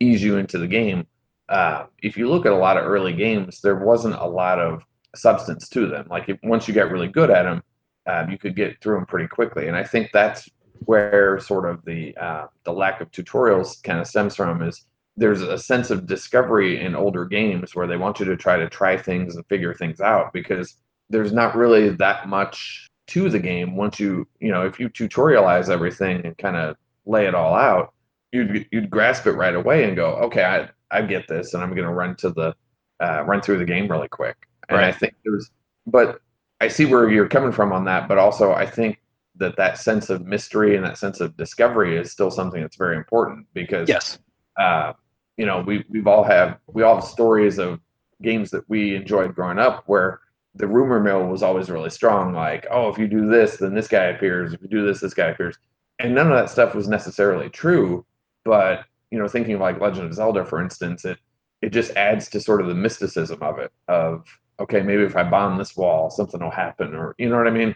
[0.00, 1.06] ease you into the game.
[1.50, 4.82] Uh, if you look at a lot of early games, there wasn't a lot of
[5.14, 6.06] substance to them.
[6.08, 7.62] Like if, once you got really good at them,
[8.06, 9.68] um, you could get through them pretty quickly.
[9.68, 10.48] And I think that's
[10.86, 14.86] where sort of the uh, the lack of tutorials kind of stems from is
[15.16, 18.68] there's a sense of discovery in older games where they want you to try to
[18.68, 20.76] try things and figure things out because
[21.10, 25.68] there's not really that much to the game once you you know if you tutorialize
[25.68, 27.92] everything and kind of lay it all out
[28.32, 31.70] you'd you'd grasp it right away and go okay i i get this and i'm
[31.70, 32.54] going to run to the
[33.00, 34.36] uh, run through the game really quick
[34.68, 35.50] and i think there's
[35.86, 36.20] but
[36.60, 39.00] i see where you're coming from on that but also i think
[39.36, 42.96] that that sense of mystery and that sense of discovery is still something that's very
[42.96, 44.18] important because yes
[44.58, 44.92] uh,
[45.36, 47.80] you know, we we've all have we all have stories of
[48.22, 50.20] games that we enjoyed growing up where
[50.54, 52.34] the rumor mill was always really strong.
[52.34, 54.52] Like, oh, if you do this, then this guy appears.
[54.52, 55.56] If you do this, this guy appears.
[55.98, 58.04] And none of that stuff was necessarily true.
[58.44, 61.18] But you know, thinking of like Legend of Zelda, for instance, it
[61.62, 63.72] it just adds to sort of the mysticism of it.
[63.88, 64.24] Of
[64.58, 67.50] okay, maybe if I bomb this wall, something will happen, or you know what I
[67.50, 67.74] mean?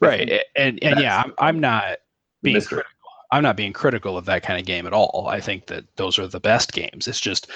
[0.00, 1.98] right A- and and yeah i'm, I'm not
[2.42, 2.78] being Mystery.
[2.78, 5.84] critical i'm not being critical of that kind of game at all i think that
[5.96, 7.48] those are the best games it's just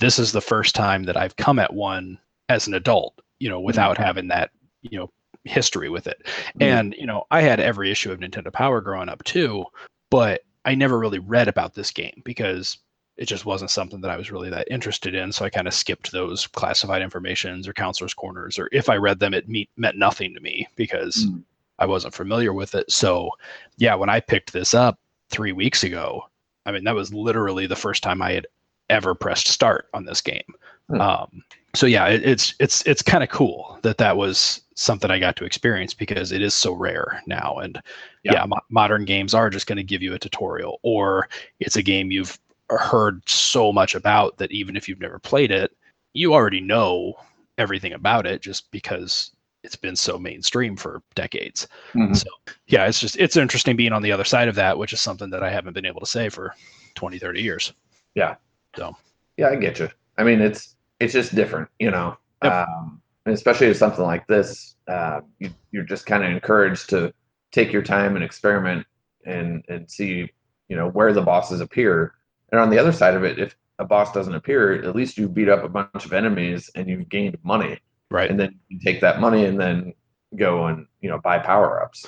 [0.00, 3.60] this is the first time that i've come at one as an adult you know
[3.60, 4.50] without having that
[4.82, 5.08] you know
[5.44, 6.62] history with it Mhm.
[6.62, 9.64] and you know i had every issue of nintendo power growing up too
[10.10, 12.78] but i never really read about this game because
[13.16, 15.74] it just wasn't something that i was really that interested in so i kind of
[15.74, 19.96] skipped those classified informations or counselors corners or if i read them it meet, meant
[19.96, 21.42] nothing to me because Mhm.
[21.80, 22.90] I wasn't familiar with it.
[22.90, 23.30] So,
[23.76, 24.98] yeah, when I picked this up
[25.30, 26.24] three weeks ago,
[26.66, 28.48] I mean, that was literally the first time I had
[28.90, 30.42] ever pressed start on this game.
[30.88, 31.00] Hmm.
[31.00, 35.18] Um, so yeah, it, it's it's it's kind of cool that that was something I
[35.18, 37.58] got to experience because it is so rare now.
[37.58, 37.80] And
[38.24, 38.32] Yeah.
[38.34, 41.28] yeah, mo- modern games are just going to give you a tutorial, or
[41.60, 42.38] it's a game you've
[42.70, 45.72] heard so much about that even if you've never played it,
[46.14, 47.14] you already know
[47.58, 49.32] everything about it just because
[49.64, 51.66] it's been so mainstream for decades.
[51.94, 52.16] Mhm.
[52.16, 52.28] So
[52.68, 55.28] yeah, it's just it's interesting being on the other side of that, which is something
[55.30, 56.54] that I haven't been able to say for
[56.94, 57.72] 20, 30 years.
[58.14, 58.36] Yeah.
[58.76, 58.96] So
[59.36, 59.88] yeah, I get you.
[60.16, 62.16] I mean, it's it's just different, you know.
[62.42, 62.52] Yep.
[62.52, 67.12] Um, and especially with something like this, uh, you, you're just kind of encouraged to
[67.52, 68.86] take your time and experiment
[69.26, 70.30] and and see,
[70.68, 72.14] you know, where the bosses appear.
[72.52, 75.28] And on the other side of it, if a boss doesn't appear, at least you
[75.28, 77.78] beat up a bunch of enemies and you've gained money,
[78.10, 78.30] Right.
[78.30, 79.92] and then you take that money and then
[80.36, 82.06] go and you know buy power ups.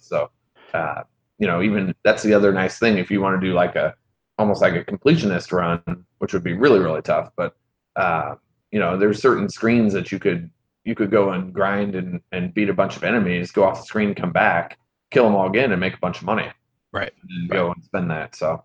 [0.00, 0.30] So,
[0.74, 1.02] uh,
[1.38, 3.94] you know, even that's the other nice thing if you want to do like a
[4.38, 7.30] almost like a completionist run, which would be really really tough.
[7.36, 7.56] But
[7.96, 8.34] uh,
[8.70, 10.50] you know, there's certain screens that you could
[10.84, 13.86] you could go and grind and and beat a bunch of enemies, go off the
[13.86, 14.78] screen, come back,
[15.10, 16.48] kill them all again, and make a bunch of money.
[16.92, 17.12] Right.
[17.22, 18.34] And then go and spend that.
[18.34, 18.64] So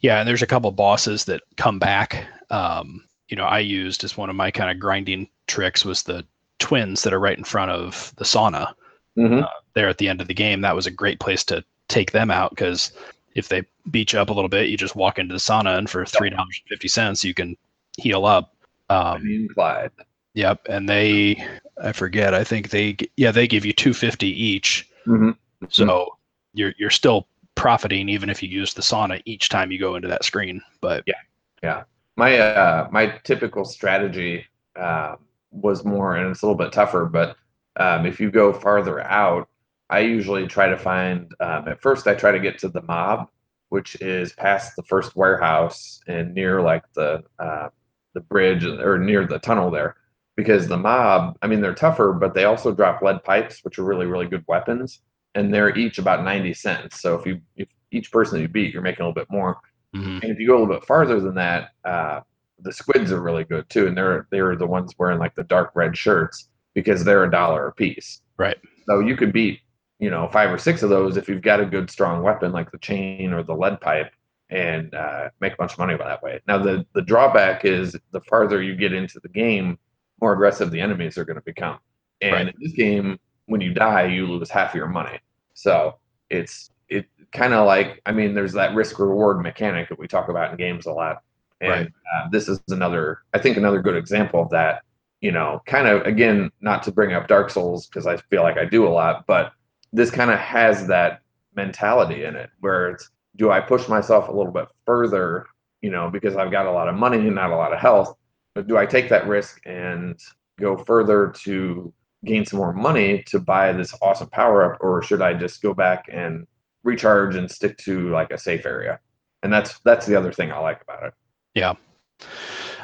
[0.00, 2.26] Yeah, and there's a couple bosses that come back.
[2.50, 6.24] Um, you know, I used as one of my kind of grinding tricks was the
[6.58, 8.72] twins that are right in front of the sauna
[9.18, 9.46] mhm.
[9.74, 10.60] there at the end of the game.
[10.60, 12.92] That was a great place to take them out because
[13.34, 15.88] if they beat you up a little bit, you just walk into the sauna and
[15.88, 17.56] for three dollars and fifty cents you can
[18.02, 18.54] heal up.
[18.90, 19.90] Um, Bonnie and Clyde.
[20.34, 21.46] yep, and they
[21.82, 22.34] I forget.
[22.34, 24.88] I think they yeah they give you two fifty each.
[25.06, 25.36] Mhm.
[25.70, 26.16] So
[26.54, 30.08] you're you're still profiting even if you use the sauna each time you go into
[30.08, 30.60] that screen.
[30.80, 31.14] But yeah,
[31.62, 31.82] yeah.
[32.16, 35.16] my uh my typical strategy uh,
[35.50, 37.36] was more and it's a little bit tougher but
[37.76, 39.48] um, if you go farther out
[39.90, 43.28] i usually try to find um, at first i try to get to the mob
[43.68, 47.68] which is past the first warehouse and near like the uh,
[48.14, 49.96] the bridge or near the tunnel there.
[50.36, 53.84] Because the mob i mean they're tougher but they also drop lead pipes which are
[53.84, 55.02] really really good weapons
[55.34, 57.00] and they're each about 90 cents.
[57.00, 59.58] So if you if each person that you beat you're making a little bit more.
[59.94, 62.20] Mhm, and if you go a little bit farther than that, uh,
[62.60, 65.72] the squids are really good too, and they're they're the ones wearing like the dark
[65.74, 68.22] red shirts because they're a dollar a piece.
[68.38, 68.56] Right.
[68.86, 69.60] So you could beat
[69.98, 72.70] you know five or six of those if you've got a good strong weapon like
[72.70, 74.12] the chain or the lead pipe,
[74.52, 76.40] and uh, make a bunch of money by that way.
[76.48, 79.78] Now the the drawback is the farther you get into the game,
[80.20, 81.78] more aggressive the enemies are going to become.
[82.20, 82.48] And Right.
[82.48, 85.18] in this game, when you die, you lose half of your money.
[85.54, 85.98] So
[86.30, 90.28] it's it kind of like I mean, there's that risk reward mechanic that we talk
[90.28, 91.22] about in games a lot,
[91.60, 91.92] and Right.
[92.16, 94.82] uh, this is another I think another good example of that.
[95.22, 98.58] You know, kind of again, not to bring up Dark Souls because I feel like
[98.58, 99.52] I do a lot, but
[99.92, 101.20] this kind of has that
[101.54, 105.46] mentality in it where it's do I push myself a little bit further,
[105.80, 108.14] you know, because I've got a lot of money and not a lot of health,
[108.54, 110.18] but do I take that risk and
[110.60, 111.92] go further to
[112.24, 115.74] gain some more money to buy this awesome power up, or should I just go
[115.74, 116.46] back and
[116.84, 119.00] recharge and stick to like a safe area?
[119.42, 121.14] And that's that's the other thing I like about it.
[121.54, 121.74] Yeah.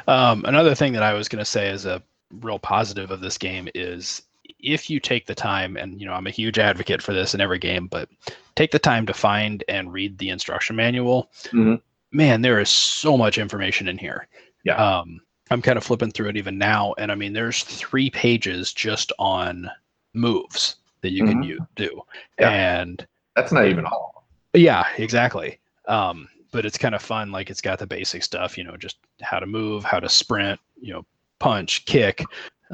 [0.07, 2.01] Um, another thing that I was going to say is a
[2.41, 4.23] real positive of this game is
[4.59, 7.41] if you take the time, and you know, I'm a huge advocate for this in
[7.41, 8.09] every game, but
[8.55, 11.29] take the time to find and read the instruction manual.
[11.51, 11.81] Mhm.
[12.11, 14.27] Man, there is so much information in here.
[14.63, 14.75] Yeah.
[14.75, 18.73] Um, I'm kind of flipping through it even now, and I mean, there's three pages
[18.73, 19.69] just on
[20.13, 21.47] moves that you can Mhm.
[21.47, 22.01] u- do,
[22.39, 22.49] Yeah.
[22.49, 24.27] and That's not even all.
[24.53, 25.59] yeah, exactly.
[25.87, 27.31] Um, but it's kind of fun.
[27.31, 30.59] Like it's got the basic stuff, you know, just how to move, how to sprint,
[30.81, 31.05] you know,
[31.39, 32.23] punch, kick,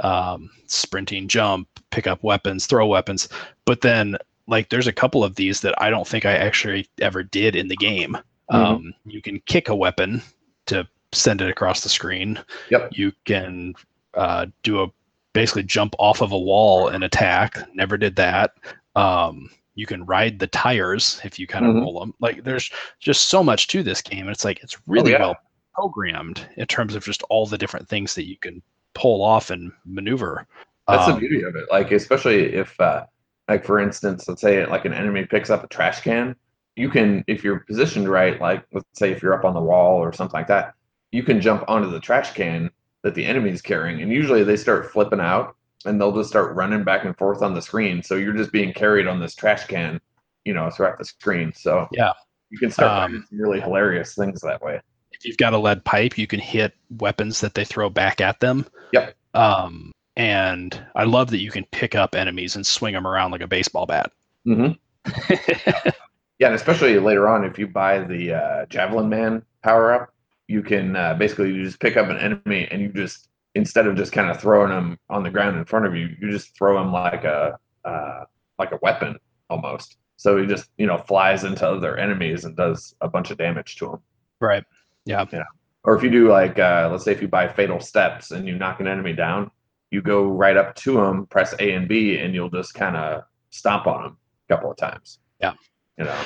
[0.02, 3.30] um, sprinting, jump, pick up weapons, throw weapons.
[3.66, 7.24] But then, like, there's a couple of these that I don't think I actually ever
[7.24, 8.18] did in the game.
[8.52, 8.56] Mhm.
[8.56, 10.22] Um, you can kick a weapon
[10.68, 12.40] to send it across the screen.
[12.70, 12.90] Yep.
[12.94, 13.74] You can
[14.14, 14.88] uh, do a
[15.34, 17.58] basically jump off of a wall and attack.
[17.74, 18.52] Never did that.
[18.96, 21.82] Um, you can ride the tires if you kind of Mhm.
[21.82, 22.14] roll them.
[22.22, 24.30] Like there's just so much to this game.
[24.30, 25.20] It's like it's really yeah.
[25.20, 25.38] well
[25.74, 28.62] programmed in terms of just all the different things that you can
[28.96, 30.48] pull off and maneuver.
[30.90, 31.66] That's the Um, beauty of it.
[31.70, 33.06] Like especially if uh
[33.48, 36.36] like for instance, let's say like an enemy picks up a trash can,
[36.76, 39.98] you can if you're positioned right, like let's say if you're up on the wall
[39.98, 40.74] or something like that,
[41.12, 42.70] you can jump onto the trash can
[43.04, 45.56] that the enemy's carrying and usually they start flipping out
[45.86, 48.02] and they'll just start running back and forth on the screen.
[48.02, 50.02] So you're just being carried on this trash can,
[50.46, 51.54] you know, throughout the screen.
[51.54, 52.14] So Yeah.
[52.50, 54.82] you can start Um, finding some really hilarious things that way.
[55.20, 58.40] If you've got a lead pipe, you can hit weapons that they throw back at
[58.40, 58.66] them.
[58.94, 59.16] Yep.
[59.34, 63.42] Um, and I love that you can pick up enemies and swing them around like
[63.42, 64.12] a baseball bat.
[64.48, 65.90] Mm-hmm.
[66.40, 70.14] Yeah, and especially later on, if you buy the uh, Javelin Man power up,
[70.48, 73.96] you can uh, basically you just pick up an enemy and you just instead of
[73.96, 76.78] just kind of throwing them on the ground in front of you, you just throw
[76.78, 78.26] them like a uh,
[78.60, 79.18] like a weapon
[79.50, 79.98] almost.
[80.18, 83.78] So he just you know flies into other enemies and does a bunch of damage
[83.78, 84.00] to them.
[84.42, 84.66] Right.
[85.06, 85.26] Yeah.
[85.32, 85.44] Yeah.
[85.84, 88.58] Or if you do like uh, let's say if you buy fatal steps and you
[88.58, 89.52] knock an enemy down,
[89.92, 93.24] you go right up to them, press A and B, and you'll just kind of
[93.52, 94.18] stomp on them
[94.50, 95.20] a couple of times.
[95.40, 95.54] Yeah.
[95.98, 96.24] You know.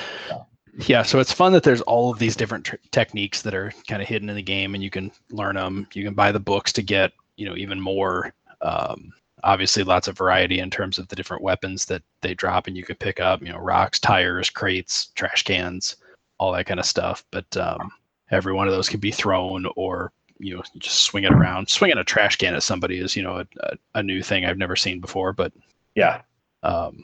[0.87, 4.01] Yeah, so it's fun that there's all of these different tr- techniques that are kind
[4.01, 5.87] of hidden in the game, and you can learn them.
[5.93, 8.33] You can buy the books to get, you know, even more.
[8.61, 9.11] Um,
[9.43, 12.83] obviously, lots of variety in terms of the different weapons that they drop, and you
[12.83, 15.97] can pick up, you know, rocks, tires, crates, trash cans,
[16.37, 17.25] all that kind of stuff.
[17.31, 17.91] But um,
[18.31, 20.11] every one of those can be thrown, or
[20.41, 21.67] you know, just swing it around.
[21.69, 24.57] Swinging a trash can at somebody is, you know, a, a, a new thing I've
[24.57, 25.33] never seen before.
[25.33, 25.51] But
[25.95, 26.21] Yeah.
[26.63, 27.03] um,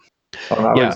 [0.50, 0.94] Well, Yeah.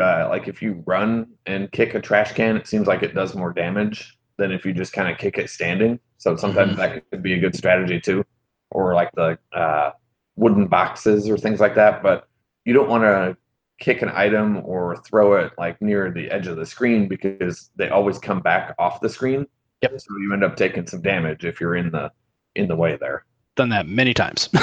[0.00, 3.34] uh, like if you run and kick a trash can, it seems like it does
[3.34, 5.98] more damage than if you just kind of kick it standing.
[6.16, 6.76] So sometimes Mhm.
[6.78, 8.24] that could be a good strategy too,
[8.70, 9.90] or like the uh,
[10.36, 12.02] wooden boxes or things like that.
[12.02, 12.26] But
[12.64, 13.36] you don't want to
[13.78, 17.90] kick an item or throw it like near the edge of the screen because they
[17.90, 19.46] always come back off the screen.
[19.82, 20.00] Yep.
[20.00, 22.10] So you end up taking some damage if you're in the
[22.54, 23.24] in the way there.
[23.56, 24.48] done that many times.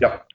[0.00, 0.26] Yep.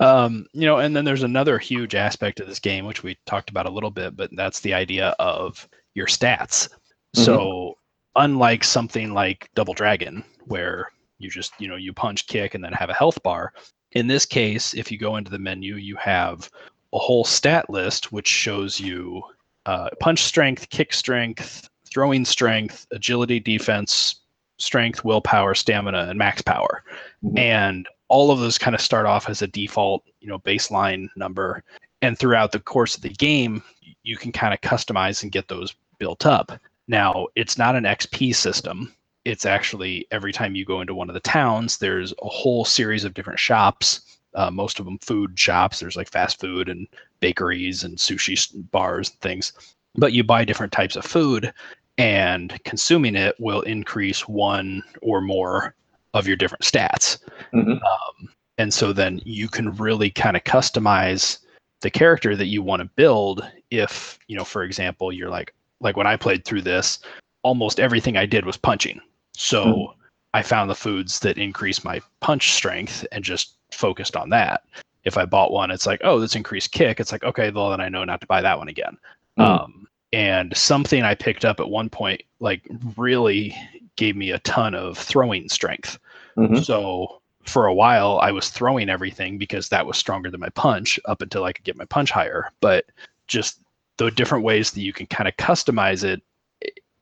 [0.00, 3.50] Um, you know, and then there's another huge aspect of this game, which we talked
[3.50, 6.68] about a little bit, but that's the idea of your stats.
[7.14, 7.76] So,
[8.16, 12.72] unlike something like Double Dragon, where you just, you know, you punch, kick, and then
[12.72, 13.52] have a health bar,
[13.92, 16.50] in this case, if you go into the menu, you have
[16.92, 19.22] a whole stat list which shows you
[19.66, 24.16] uh, punch strength, kick strength, throwing strength, agility, defense,
[24.58, 26.82] strength, willpower, stamina, and max power.
[27.24, 27.38] Mhm.
[27.38, 31.64] And all of those kind of start off as a default, you know, baseline number.
[32.02, 33.62] And throughout the course of the game,
[34.02, 36.52] you can kind of customize and get those built up.
[36.88, 38.92] Now, it's not an XP system.
[39.24, 43.04] It's actually every time you go into one of the towns, there's a whole series
[43.04, 44.00] of different shops.
[44.34, 45.78] Uh, most of them food shops.
[45.78, 46.88] There's like fast food and
[47.20, 48.36] bakeries and sushi
[48.70, 49.52] bars and things.
[49.94, 51.52] But you buy different types of food,
[51.98, 55.74] and consuming it will increase one or more
[56.14, 57.18] of your different stats.
[57.52, 57.80] Mhm.
[57.82, 58.28] Um,
[58.58, 61.38] and so then you can really kind of customize
[61.80, 65.96] the character that you want to build if, you know, for example, you're like, like
[65.96, 67.00] when I played through this,
[67.42, 69.00] almost everything I did was punching.
[69.34, 69.94] So Mhm.
[70.34, 74.62] I found the foods that increase my punch strength and just focused on that.
[75.04, 77.00] If I bought one, it's like, oh, this increased kick.
[77.00, 78.96] It's like, okay, well, then I know not to buy that one again.
[79.38, 79.44] Mhm.
[79.44, 82.62] Um, and something I picked up at one point, like,
[82.96, 83.56] really
[83.96, 85.98] gave me a ton of throwing strength.
[86.36, 86.64] Mhm.
[86.64, 90.98] So for a while, I was throwing everything because that was stronger than my punch
[91.06, 92.50] up until I could get my punch higher.
[92.60, 92.86] But
[93.26, 93.60] just
[93.96, 96.22] the different ways that you can kind of customize it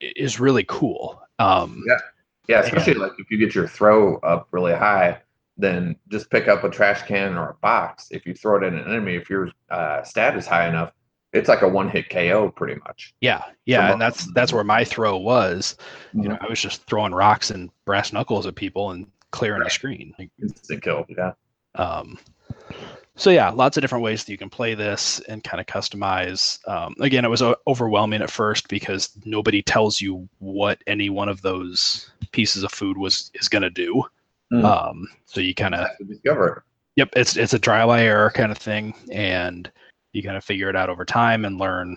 [0.01, 1.21] is really cool.
[1.39, 1.99] Um, Yeah.
[2.49, 5.19] Yeah, especially like if you get your throw up really high,
[5.57, 8.09] then just pick up a trash can or a box.
[8.11, 10.93] If you throw it at an enemy, if your uh, stat is high enough,
[11.33, 13.15] it's like a one hit KO pretty much.
[13.21, 15.77] yeah, yeah, From and that's that's where my throw was.
[16.13, 16.45] You know, Mhm.
[16.45, 20.13] I was just throwing rocks and brass knuckles at people and clearing the screen.
[20.19, 21.05] Like, Instant kill.
[21.09, 21.33] Yeah.
[21.77, 22.19] Um,
[23.15, 26.59] so yeah, lots of different ways that you can play this and kind of customize.
[26.69, 31.29] Um, again, it was o- overwhelming at first because nobody tells you what any one
[31.29, 34.03] of those pieces of food was is going to do.
[34.53, 34.65] Mhm.
[34.65, 36.65] Um, so you kind of discover
[36.97, 39.71] yep, it's it's a trial by error kind of thing, and
[40.13, 41.97] you kind of figure it out over time and learn.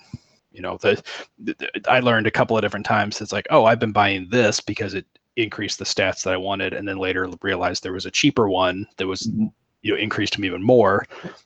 [0.51, 1.01] You know, the,
[1.39, 1.55] the
[1.87, 3.21] I learned a couple of different times.
[3.21, 6.73] It's like, oh, I've been buying this because it increased the stats that I wanted,
[6.73, 9.51] and then later realized there was a cheaper one that was Mhm.
[9.81, 11.05] you know increased them even more.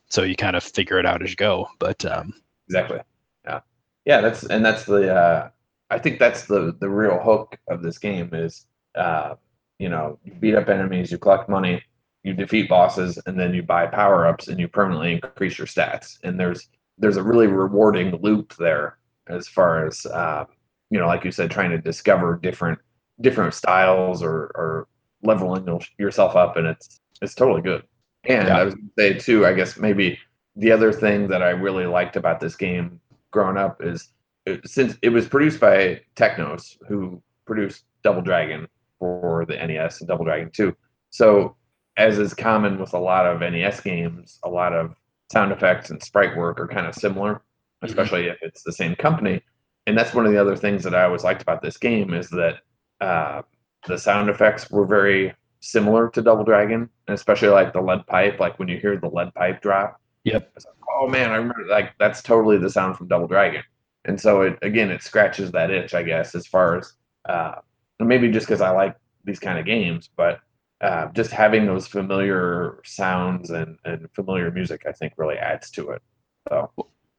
[0.10, 1.68] So you kind of figure it out as you go.
[1.80, 2.34] But um,
[2.68, 3.00] exactly.
[3.46, 3.62] Yeah.
[4.06, 4.22] Yeah.
[4.22, 5.14] That's and that's the.
[5.14, 5.50] Uh,
[5.90, 9.36] I think that's the the real hook of this game is, uh,
[9.80, 11.82] you know, you beat up enemies, you collect money,
[12.28, 16.18] you defeat bosses, and then you buy power ups and you permanently increase your stats.
[16.24, 20.48] And there's there's a really rewarding loop there as far as um,
[20.90, 22.80] you know, like you said, trying to discover different
[23.21, 24.88] different styles or or
[25.23, 25.65] leveling
[25.98, 27.84] yourself up, and it's it's totally good.
[28.25, 28.58] And Yeah.
[28.58, 30.19] I was say too, I guess maybe
[30.58, 33.00] the other thing that I really liked about this game
[33.32, 34.10] growing up is
[34.46, 38.67] it, since it was produced by Technos, who produced Double Dragon
[39.00, 40.75] for the NES and Double Dragon 2.
[41.10, 41.56] So,
[41.98, 44.95] as is common with a lot of NES games, a lot of
[45.31, 47.41] sound effects and sprite work are kind of similar,
[47.81, 49.41] especially if it's the same company.
[49.87, 52.29] And that's one of the other things that I always liked about this game is
[52.29, 52.56] that
[53.02, 53.41] uh,
[53.87, 58.39] the sound effects were very similar to Double Dragon, and especially like the lead pipe.
[58.39, 60.52] Like when you hear the lead pipe drop, Yep.
[60.56, 63.63] it's like, oh man, I remember like that's totally the sound from Double Dragon.
[64.06, 66.93] And so it again, it scratches that itch, I guess, as far as
[67.27, 67.56] uh,
[68.00, 70.39] maybe just because I like these kind of games, but
[70.82, 75.90] uh, just having those familiar sounds and, and familiar music, I think, really adds to
[75.92, 76.02] it.
[76.50, 76.71] So,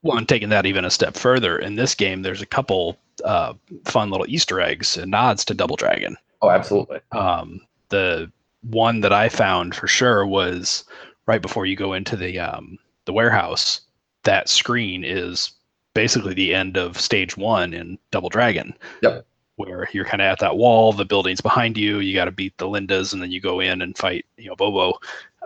[0.02, 3.54] Well, and taking that even a step further, in this game, there's a couple uh,
[3.84, 6.16] fun little Easter eggs and nods to Double Dragon.
[6.42, 7.00] oh, absolutely.
[7.12, 8.30] Um, the
[8.62, 10.84] one that I found for sure was
[11.26, 13.80] right before you go into the um, the warehouse.
[14.24, 15.52] That screen is
[15.94, 18.74] basically the end of stage one in Double Dragon.
[19.02, 19.26] Yep.
[19.59, 21.98] Where you're kind of at that wall, the building's behind you.
[21.98, 24.54] You got to beat the Lindas, and then you go in and fight, you know,
[24.54, 24.94] Bobo.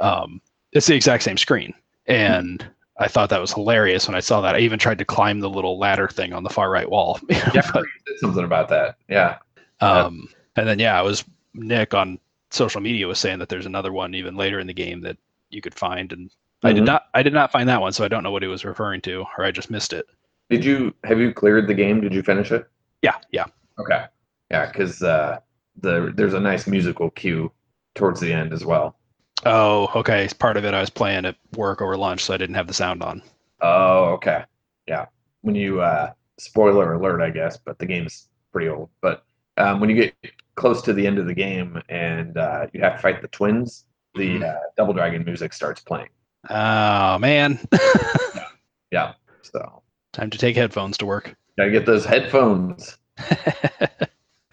[0.03, 0.41] Um,
[0.73, 1.73] it's the exact same screen,
[2.07, 2.63] and
[2.99, 4.55] I thought that was hilarious when I saw that.
[4.55, 7.19] I even tried to climb the little ladder thing on the far right wall.
[7.31, 8.97] Yeah, did something about that.
[9.09, 9.39] Yeah.
[9.81, 12.19] Um, and then yeah, I was Nick on
[12.51, 15.17] social media was saying that there's another one even later in the game that
[15.49, 16.31] you could find, and
[16.63, 16.87] I did Mhm.
[16.87, 19.01] not I did not find that one, so I don't know what he was referring
[19.03, 20.05] to, or I just missed it.
[20.51, 22.03] Did you have you cleared the game?
[22.03, 22.69] Did you finish it?
[23.01, 23.47] Yeah, yeah.
[23.79, 24.05] Okay.
[24.51, 25.39] Yeah, because uh,
[25.81, 27.51] the there's a nice musical cue
[27.95, 28.97] towards the end as well.
[29.45, 30.29] Oh, okay.
[30.39, 32.75] Part of it I was playing at work over lunch, so I didn't have the
[32.75, 33.23] sound on.
[33.61, 34.45] Oh, okay.
[34.87, 35.07] Yeah.
[35.41, 38.91] When you uh spoiler alert, I guess, but the game's pretty old.
[39.01, 39.25] But
[39.57, 40.15] um, when you get
[40.57, 43.87] close to the end of the game and uh, you have to fight the twins,
[44.15, 44.55] the Mhm.
[44.55, 46.09] uh, Double Dragon music starts playing.
[46.51, 47.59] Oh man,
[48.91, 49.15] Yeah.
[49.43, 51.35] So time to take headphones to work.
[51.57, 52.99] gotta get those headphones.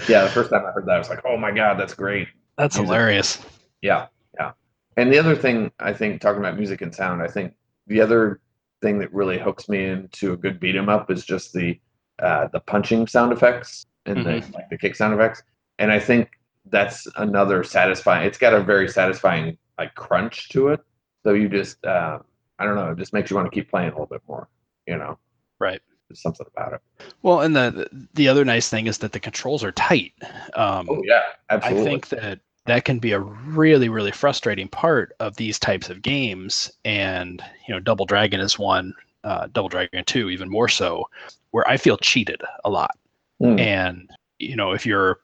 [0.07, 2.27] Yeah, the first time I heard that, I was like, "Oh my god, that's great!"
[2.57, 2.87] That's Music.
[2.87, 3.45] hilarious.
[3.81, 4.07] Yeah,
[4.39, 4.53] yeah.
[4.97, 7.53] And the other thing I think, talking about music and sound, I think
[7.85, 8.39] the other
[8.81, 11.79] thing that really hooks me into a good beat 'em up is just the
[12.23, 15.43] uh, the punching sound effects and the like the kick sound effects.
[15.77, 16.29] And I think
[16.65, 18.25] that's another satisfying.
[18.25, 20.79] It's got a very satisfying like crunch to it.
[21.23, 22.19] So you just, uh,
[22.57, 24.49] I don't know, it just makes you want to keep playing a little bit more.
[24.87, 25.17] You know,
[25.59, 25.81] Right.
[26.09, 26.81] There's something about it.
[27.21, 30.13] Well, and the the other nice thing is that the controls are tight.
[30.55, 31.81] Um, Oh yeah, absolutely.
[31.81, 36.01] I think that that can be a really, really frustrating part of these types of
[36.01, 36.71] games.
[36.85, 38.93] And, you know, Double Dragon is one,
[39.23, 41.09] uh, Double Dragon 2, even more so,
[41.51, 42.95] where I feel cheated a lot.
[43.41, 43.59] Mm.
[43.59, 45.19] And, you know, if you're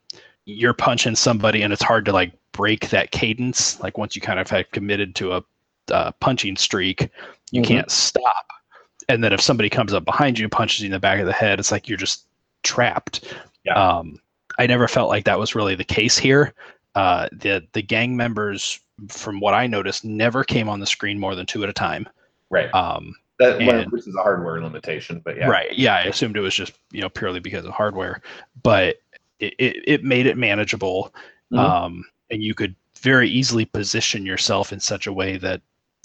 [0.45, 4.39] you're punching somebody and it's hard to like break that cadence, like once you kind
[4.39, 5.43] of have committed to a
[5.91, 7.09] uh, punching streak,
[7.51, 7.67] you Mhm.
[7.67, 8.45] can't stop.
[9.09, 11.33] And then if somebody comes up behind you, punches you in the back of the
[11.33, 12.25] head, it's like you're just
[12.63, 13.33] trapped.
[13.63, 13.73] Yeah.
[13.73, 14.19] Um,
[14.57, 16.53] I never felt like that was really the case here.
[16.95, 18.79] Uh, the the gang members,
[19.09, 22.07] from what I noticed, never came on the screen more than two at a time.
[22.49, 22.73] right.
[22.73, 25.47] Um, that one, and- which is a hardware limitation, but yeah.
[25.47, 25.73] Right.
[25.77, 28.21] Yeah, I assumed it was just you know purely because of hardware,
[28.63, 29.01] but
[29.39, 31.13] it it, it made it manageable,
[31.51, 31.59] Mhm.
[31.59, 35.61] um, and you could very easily position yourself in such a way that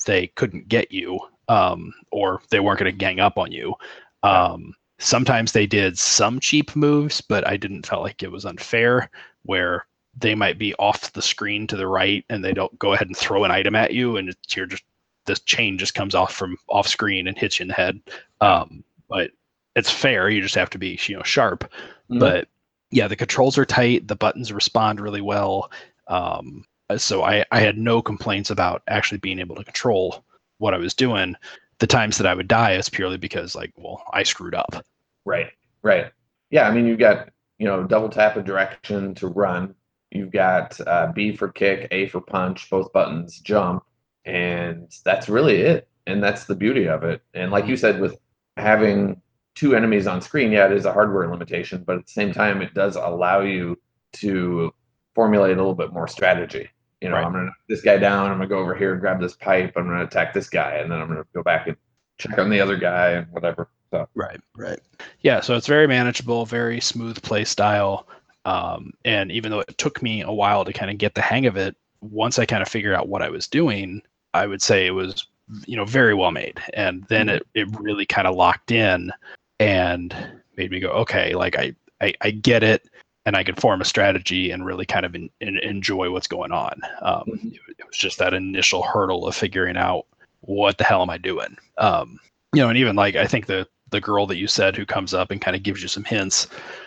[0.06, 1.20] they couldn't get you,
[1.50, 3.74] um, or they weren't going to gang up on you.
[4.22, 9.10] Um, sometimes they did some cheap moves, but I didn't felt like it was unfair
[9.42, 9.86] where
[10.16, 13.16] they might be off the screen to the right and they don't go ahead and
[13.16, 14.84] throw an item at you and it's you're just
[15.26, 18.00] this chain just comes off from off screen and hits you in the head.
[18.40, 19.32] Um, but
[19.74, 20.30] it's fair.
[20.30, 21.68] You just have to be, you know, sharp.
[22.10, 22.20] Mhm.
[22.20, 22.48] But
[22.92, 24.06] yeah, the controls are tight.
[24.06, 25.70] The buttons respond really well.
[26.06, 26.64] Um,
[26.96, 30.24] so I, I had no complaints about actually being able to control
[30.60, 31.34] what I was doing.
[31.78, 34.84] The times that I would die is purely because, like, well, I screwed up.
[35.24, 35.50] Right,
[35.82, 36.12] right.
[36.50, 39.74] Yeah, I mean, you've got, you know, double tap a direction to run.
[40.10, 43.82] You've got uh, B for kick, A for punch, both buttons jump,
[44.24, 45.88] and that's really it.
[46.06, 47.22] And that's the beauty of it.
[47.34, 48.18] And like you said, with
[48.56, 49.20] having
[49.54, 52.60] two enemies on screen, yeah, it is a hardware limitation, but at the same time,
[52.60, 53.78] it does allow you
[54.14, 54.74] to
[55.14, 56.68] formulate a little bit more strategy.
[57.00, 57.24] You know, Right.
[57.24, 58.30] I'm gonna knock this guy down.
[58.30, 59.72] I'm gonna go over here and grab this pipe.
[59.76, 61.76] I'm gonna attack this guy, and then I'm gonna go back and
[62.18, 63.68] check on the other guy and whatever.
[63.90, 64.78] So Right, right.
[65.20, 68.06] Yeah, so it's very manageable, very smooth play style.
[68.44, 71.46] Um, and even though it took me a while to kind of get the hang
[71.46, 74.86] of it, once I kind of figured out what I was doing, I would say
[74.86, 75.26] it was,
[75.66, 76.60] you know, very well made.
[76.74, 79.12] And then it, it really kind of locked in
[79.58, 80.14] and
[80.56, 82.88] made me go, okay, like I, I, I get it
[83.26, 86.52] and I could form a strategy and really kind of en- en- enjoy what's going
[86.52, 86.80] on.
[87.02, 87.54] Um, Mhm.
[87.54, 90.06] it, was just that initial hurdle of figuring out
[90.42, 91.56] what the hell am I doing?
[91.78, 92.18] Um,
[92.54, 95.12] you know, and even like I think the the girl that you said who comes
[95.12, 96.46] up and kind of gives you some hints,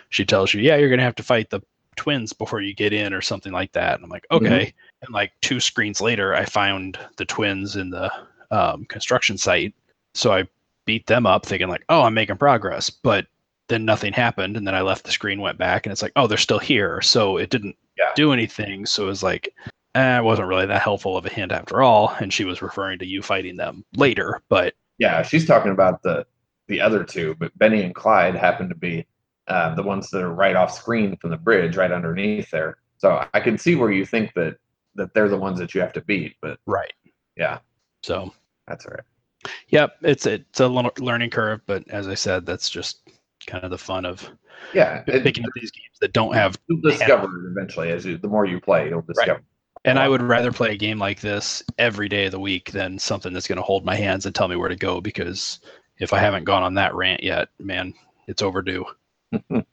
[0.10, 1.62] she tells you, yeah, you're gonna have to fight the
[1.98, 3.96] twins before you get in or something like that.
[3.96, 4.74] And I'm like, okay.
[5.02, 8.10] And like two screens later, I found the twins in the
[8.52, 9.74] um, construction site,
[10.14, 10.48] so I
[10.86, 12.90] beat them up, thinking like, oh, I'm making progress.
[12.90, 13.28] But
[13.70, 16.28] then nothing happened, and then I left the screen, went back, and it's like, oh,
[16.28, 17.02] they're still here.
[17.02, 18.12] So it didn't Yeah.
[18.16, 18.86] do anything.
[18.86, 19.54] So it was like,
[19.96, 22.16] eh, it wasn't really that helpful of a hint after all.
[22.20, 26.26] And she was referring to you fighting them later, but Yeah, she's talking about the
[26.68, 29.06] the other two, but Benny and Clyde happen to be
[29.48, 32.78] uh, the ones that are right off screen from the bridge, right underneath there.
[32.98, 34.56] So I can see where you think that
[34.96, 36.36] that they're the ones that you have to beat.
[36.42, 36.94] But Right.
[37.36, 37.60] yeah,
[38.04, 38.32] So,
[38.68, 39.52] that's all right.
[39.68, 43.02] yep, it's it's a lear- learning curve, but as I said, that's just
[43.48, 44.30] kind of the fun of
[44.74, 46.58] Yeah, it, picking up these games that don't have.
[46.68, 49.42] you'll discover it eventually as you the more you play, you'll discover.
[49.86, 52.98] And I would rather play a game like this every day of the week than
[52.98, 55.02] something that's going to hold my hands and tell me where to go.
[55.02, 55.60] Because
[56.00, 57.94] if I haven't gone on that rant yet, man,
[58.28, 58.86] it's overdue.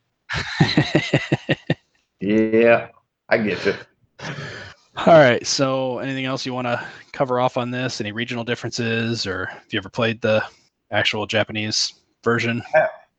[2.21, 2.89] Yeah,
[3.29, 3.75] I get you.
[4.97, 5.47] All right.
[5.47, 8.01] So, anything else you want to cover off on this?
[8.01, 10.45] Any regional differences, or have you ever played the
[10.91, 11.95] actual Japanese
[12.25, 12.63] version?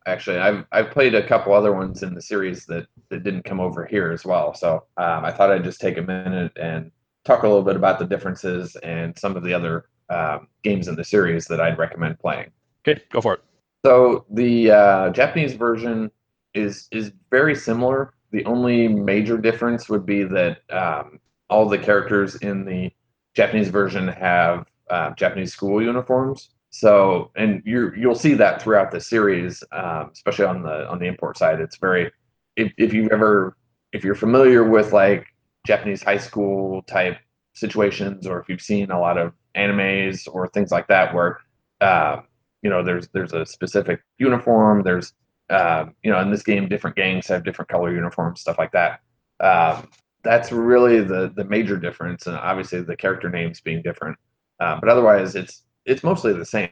[0.08, 3.60] Actually, I've I've played a couple other ones in the series that that didn't come
[3.60, 4.54] over here as well.
[4.54, 6.92] So um, I thought I'd just take a minute and
[7.24, 10.96] talk a little bit about the differences and some of the other um, games in
[10.96, 12.52] the series that I'd recommend playing.
[12.88, 13.42] Okay, go for it.
[13.86, 16.12] So the uh, Japanese version
[16.54, 18.14] is is very similar.
[18.32, 22.92] The only major difference would be that um, all the characters in the
[23.36, 26.50] Japanese version have uh, Japanese school uniforms.
[26.72, 31.06] So, and you you'll see that throughout the series, um, especially on the on the
[31.06, 31.60] import side.
[31.60, 32.12] It's very
[32.56, 33.56] if if you've ever
[33.94, 35.28] if you're familiar with like
[35.68, 37.18] Japanese high school type
[37.54, 41.40] situations, or if you've seen a lot of animes or things like that, where
[41.82, 42.22] uh,
[42.62, 45.14] you know there's there's a specific uniform there's
[45.50, 49.02] um, you know in this game different gangs have different color uniforms stuff like that
[49.40, 49.88] um,
[50.24, 54.18] that's really the the major difference and obviously the character names being different
[54.60, 56.70] um, but otherwise it's it's mostly the same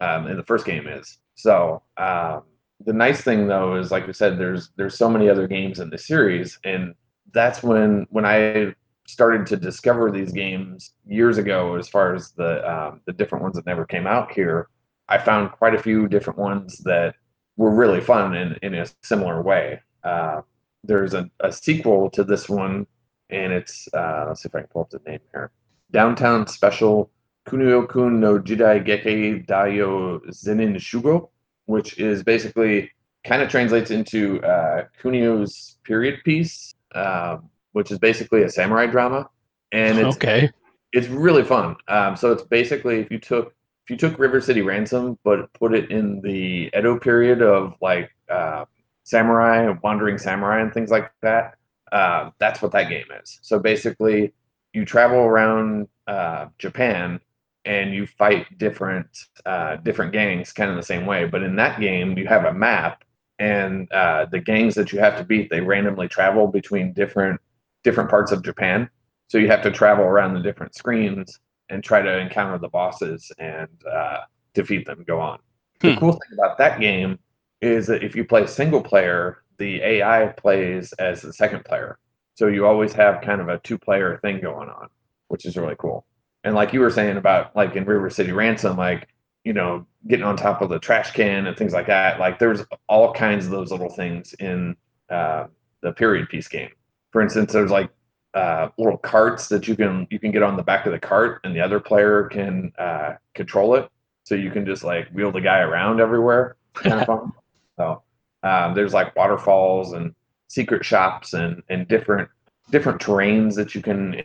[0.00, 2.42] um, and the first game is so um,
[2.84, 5.90] the nice thing though is like we said there's there's so many other games in
[5.90, 6.94] the series and
[7.32, 8.72] that's when when i
[9.06, 13.54] started to discover these games years ago as far as the um, the different ones
[13.54, 14.68] that never came out here
[15.08, 17.14] I found quite a few different ones that
[17.56, 19.80] were really fun in, in a similar way.
[20.02, 20.42] Uh,
[20.84, 22.86] there's a, a sequel to this one,
[23.30, 25.50] and it's uh, let's see if I can pull up the name here.
[25.92, 27.10] Downtown Special
[27.46, 31.30] Kunio-kun no Jidai Geki da yo Zenin Shugo,
[31.66, 32.90] which is basically
[33.24, 39.28] kind of translates into uh, Kunio's period piece, um, which is basically a samurai drama,
[39.72, 40.50] and it's okay.
[40.92, 41.76] it's really fun.
[41.88, 45.72] Um, so it's basically if you took if you took River City Ransom but put
[45.72, 48.64] it in the Edo period of like uh,
[49.04, 51.54] samurai, wandering samurai, and things like that,
[51.92, 53.38] uh, that's what that game is.
[53.42, 54.32] So basically,
[54.72, 57.20] you travel around uh, Japan
[57.66, 59.08] and you fight different
[59.46, 61.26] uh, different gangs, kind of the same way.
[61.26, 63.04] But in that game, you have a map,
[63.38, 67.40] and uh, the gangs that you have to beat, they randomly travel between different
[67.84, 68.90] different parts of Japan.
[69.28, 71.40] So you have to travel around the different screens
[71.70, 74.20] and try to encounter the bosses and uh,
[74.54, 75.04] defeat them.
[75.06, 75.40] Go on.
[75.84, 75.98] The Hmm.
[75.98, 77.18] cool thing about that game
[77.60, 81.98] is that if you play single player, the AI plays as the second player.
[82.34, 84.88] So you always have kind of a two player thing going on,
[85.28, 86.06] which is really cool.
[86.46, 89.08] And like you were saying about like in River City Ransom, like,
[89.42, 92.62] you know, getting on top of the trash can and things like that, like there's
[92.88, 94.76] all kinds of those little things in
[95.10, 95.46] uh,
[95.82, 96.70] the period piece game.
[97.10, 97.90] For instance, there's like
[98.34, 101.40] uh, little carts that you can you can get on the back of the cart,
[101.42, 103.88] and the other player can uh, control it.
[104.22, 106.54] So you can just like wheel the guy around everywhere.
[106.74, 107.32] Kind of fun.
[107.76, 108.02] So
[108.44, 110.14] um, there's like waterfalls and
[110.46, 112.28] secret shops and and different
[112.70, 114.22] different terrains that you can.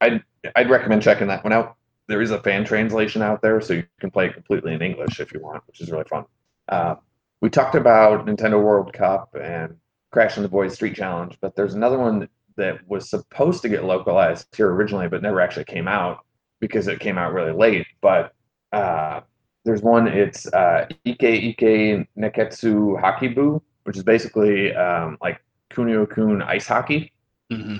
[0.00, 0.22] I'd
[0.56, 1.76] I'd recommend checking that one out.
[2.08, 5.20] There is a fan translation out there, so you can play it completely in English
[5.20, 6.24] if you want, which is really fun.
[6.68, 6.96] Uh,
[7.40, 9.76] we talked about Nintendo World Cup and
[10.10, 13.84] Crash and the Boys Street Challenge, but there's another one that was supposed to get
[13.84, 16.24] localized here originally, but never actually came out
[16.60, 17.86] because it came out really late.
[18.00, 18.34] But
[18.72, 19.20] uh,
[19.64, 20.08] there's one.
[20.08, 25.40] It's uh, Ike Ike Nekketsu Hockey-bu, which is basically um, like
[25.72, 27.12] Kunio Kun ice hockey,
[27.50, 27.76] hmm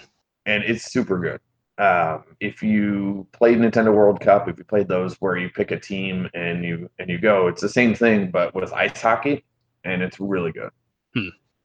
[0.47, 1.41] and it's super good.
[1.81, 5.81] Um, if you played Nintendo World Cup, if you played those where you pick a
[5.81, 9.45] team and you and you go, it's the same thing but with ice hockey,
[9.85, 10.71] and it's really good.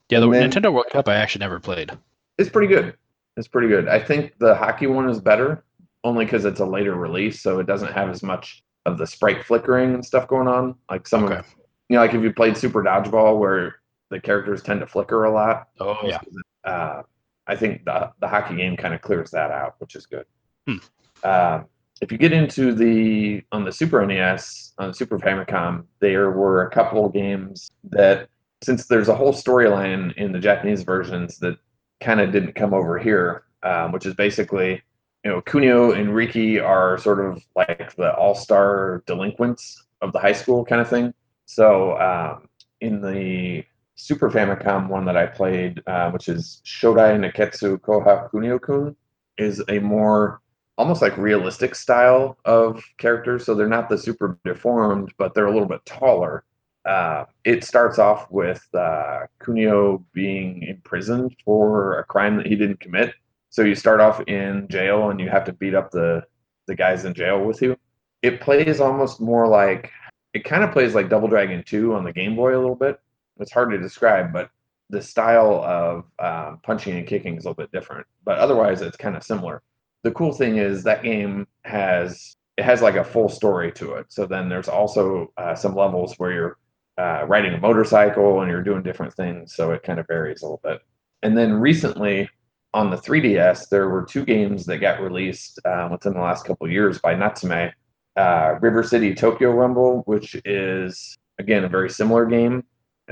[0.09, 1.91] Yeah, the then- Nintendo World Cup I actually never played.
[2.38, 2.95] It's pretty good.
[3.38, 3.88] It's pretty good.
[3.89, 5.66] I think the hockey one is better
[6.05, 9.43] only because it's a later release, so it doesn't have as much of the sprite
[9.43, 10.76] flickering and stuff going on.
[10.89, 11.38] Like some Okay.
[11.38, 11.45] of,
[11.89, 13.78] you know, like if you played Super Dodgeball, where
[14.11, 15.68] the characters tend to flicker a lot.
[15.82, 16.20] Oh yeah.
[16.63, 17.01] Uh,
[17.48, 20.26] I think the the hockey game kind of clears that out, which is good.
[20.68, 20.78] Hmm.
[21.24, 21.62] Uh,
[22.02, 26.64] if you get into the on the Super NES on the Super Famicom, there were
[26.64, 28.30] a couple of games that
[28.62, 31.58] since there's a whole storyline in the Japanese versions that
[32.02, 34.82] kind of didn't come over here, um, which is basically
[35.24, 40.34] you know Kunio and Riki are sort of like the all-star delinquents of the high
[40.34, 41.14] school kind of thing.
[41.46, 42.50] So um,
[42.82, 43.64] in the
[43.96, 48.96] Super Famicom one that I played, uh, which is Shodai Nekketsu Koha Kunio-kun,
[49.38, 50.41] is a more
[50.78, 53.46] almost like realistic style of characters.
[53.46, 56.43] So they're not the super deformed, but they're a little bit taller.
[56.86, 62.80] Uh, it starts off with uh, Kunio being imprisoned for a crime that he didn't
[62.80, 63.14] commit.
[63.50, 66.24] So you start off in jail and you have to beat up the
[66.68, 67.78] the guys in jail with you.
[68.22, 69.91] It plays almost more like
[70.34, 73.00] it kind of plays like Double Dragon 2 on the Game Boy a little bit.
[73.40, 74.50] It's hard to describe, but
[74.90, 78.06] the style of um, punching and kicking is a little bit different.
[78.24, 79.62] But otherwise, it's kind of similar.
[80.04, 84.06] The cool thing is that game has it has like a full story to it.
[84.10, 86.58] So then there's also uh, some levels where you're
[86.98, 89.54] uh, riding a motorcycle and you're doing different things.
[89.54, 90.82] So it kind of varies a little bit.
[91.24, 92.30] And then recently
[92.74, 96.70] on the 3DS, there were two games that got released uh, within the last couple
[96.70, 97.72] years by Natsume.
[98.16, 102.64] Uh, River City Tokyo Rumble, which is again a very similar game.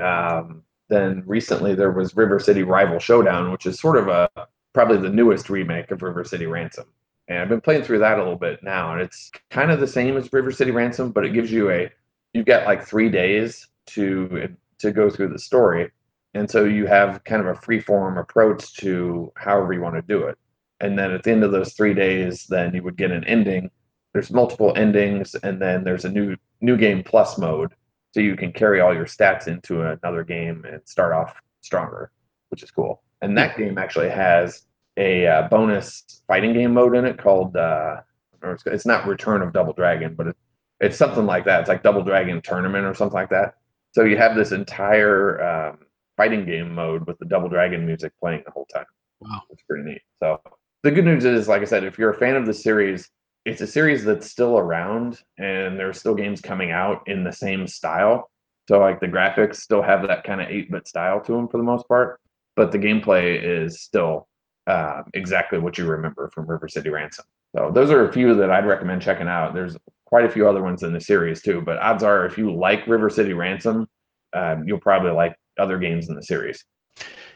[0.02, 4.30] Um, then recently there was River City Rival Showdown, which is sort of a
[4.74, 6.86] probably the newest remake of River City Ransom.
[7.28, 9.88] And I've been playing through that a little bit now, and it's kind of the
[9.88, 11.89] same as River City Ransom, but it gives you a
[12.34, 15.89] you've got like three days to to go through the story,
[16.34, 20.02] and so you have kind of a free form approach to however you want to
[20.02, 20.38] do it.
[20.82, 23.72] And then at the end of those three days, then you would get an ending.
[24.12, 27.74] There's multiple endings, and then there's a new new game plus mode,
[28.14, 32.11] so you can carry all your stats into another game and start off stronger,
[32.49, 33.01] which is cool.
[33.22, 34.66] And that game actually has
[34.97, 38.01] a uh, bonus fighting game mode in it called, uh,
[38.43, 40.38] or it's, it's not Return of Double Dragon, but it,
[40.80, 41.61] it's something like that.
[41.61, 43.55] It's like Double Dragon Tournament or something like that.
[43.93, 45.80] So you have this entire um,
[46.16, 48.86] fighting game mode with the Double Dragon music playing the whole time.
[49.22, 49.41] Wow.
[49.49, 50.01] It's pretty neat.
[50.22, 50.39] So
[50.84, 53.09] the good news is, like I said, if you're a fan of the series,
[53.46, 57.68] it's a series that's still around and there's still games coming out in the same
[57.68, 58.30] style.
[58.70, 61.64] So like the graphics still have that kind of 8-bit style to them for the
[61.64, 62.20] most part,
[62.56, 64.28] but the gameplay is still
[64.68, 67.26] uh, exactly what you remember from River City Ransom.
[67.56, 69.54] So those are a few that I'd recommend checking out.
[69.54, 69.76] There's
[70.06, 72.88] quite a few other ones in the series too, but odds are if you like
[72.88, 73.88] River City Ransom,
[74.34, 76.64] um, you'll probably like other games in the series.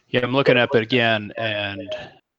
[0.07, 1.89] Yeah, I'm looking up it again, and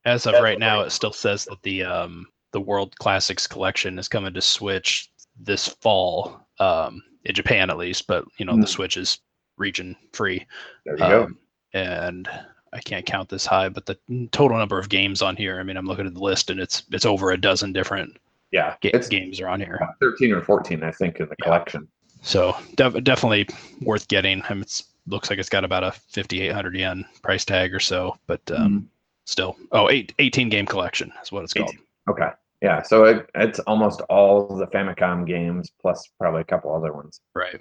[0.04, 4.08] as of right now, it still says that the um, the World Classics collection is
[4.08, 5.08] coming to Switch
[5.40, 8.06] this fall, um, in Japan at least.
[8.06, 8.68] But you know, the Mm.
[8.68, 9.18] Switch is
[9.56, 10.46] region free,
[10.84, 11.24] There you go.
[11.24, 11.38] um,
[11.74, 12.28] and
[12.72, 13.98] I can't count this high, but the
[14.32, 15.58] total number of games on here.
[15.58, 18.16] I mean, I'm looking at the list, and it's it's over a dozen different
[18.50, 19.78] Yeah, ga- games are on here.
[20.00, 21.44] 13 or 14, I think, in the Yeah.
[21.44, 21.88] collection.
[22.22, 23.46] So def- definitely
[23.82, 24.42] worth getting.
[24.48, 28.18] I mean, it's looks like it's got about a 5,800 yen price tag or so,
[28.26, 28.90] but um,
[29.24, 31.74] still, oh, eight, 18 game collection is what it's called.
[32.08, 32.22] 18.
[32.22, 32.30] Okay.
[32.60, 37.20] Yeah, so it, it's almost all the Famicom games plus probably a couple other ones.
[37.34, 37.60] Right.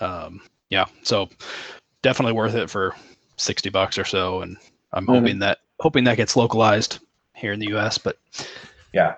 [0.00, 0.40] Um,
[0.70, 0.86] yeah.
[1.02, 1.28] So
[2.00, 2.94] definitely worth it for
[3.36, 4.40] 60 bucks or so.
[4.40, 4.56] And
[4.92, 5.14] I'm Mhm.
[5.20, 7.00] hoping that, hoping that gets localized
[7.34, 8.16] here in the US, but
[8.94, 9.16] Yeah,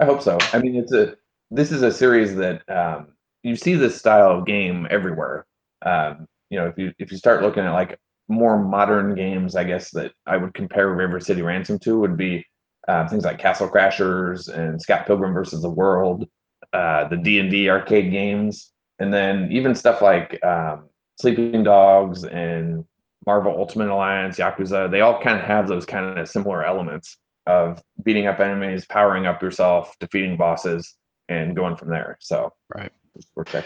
[0.00, 0.36] I hope so.
[0.52, 1.16] I mean, it's a
[1.50, 5.46] this is a series that um, you see this style of game everywhere.
[5.82, 9.64] Um, you know, if you if you start looking at like more modern games, I
[9.64, 12.44] guess that I would compare River City Ransom to would be
[12.88, 16.28] uh, things like Castle Crashers and Scott Pilgrim versus the World,
[16.72, 20.88] uh, the D and D arcade games, and then even stuff like um,
[21.20, 22.84] Sleeping Dogs and
[23.26, 24.90] Marvel Ultimate Alliance, Yakuza.
[24.90, 27.16] They all kind of have those kind of similar elements
[27.46, 30.96] of beating up enemies, powering up yourself, defeating bosses,
[31.28, 32.16] and going from there.
[32.20, 32.92] So Right.
[33.34, 33.64] We're check.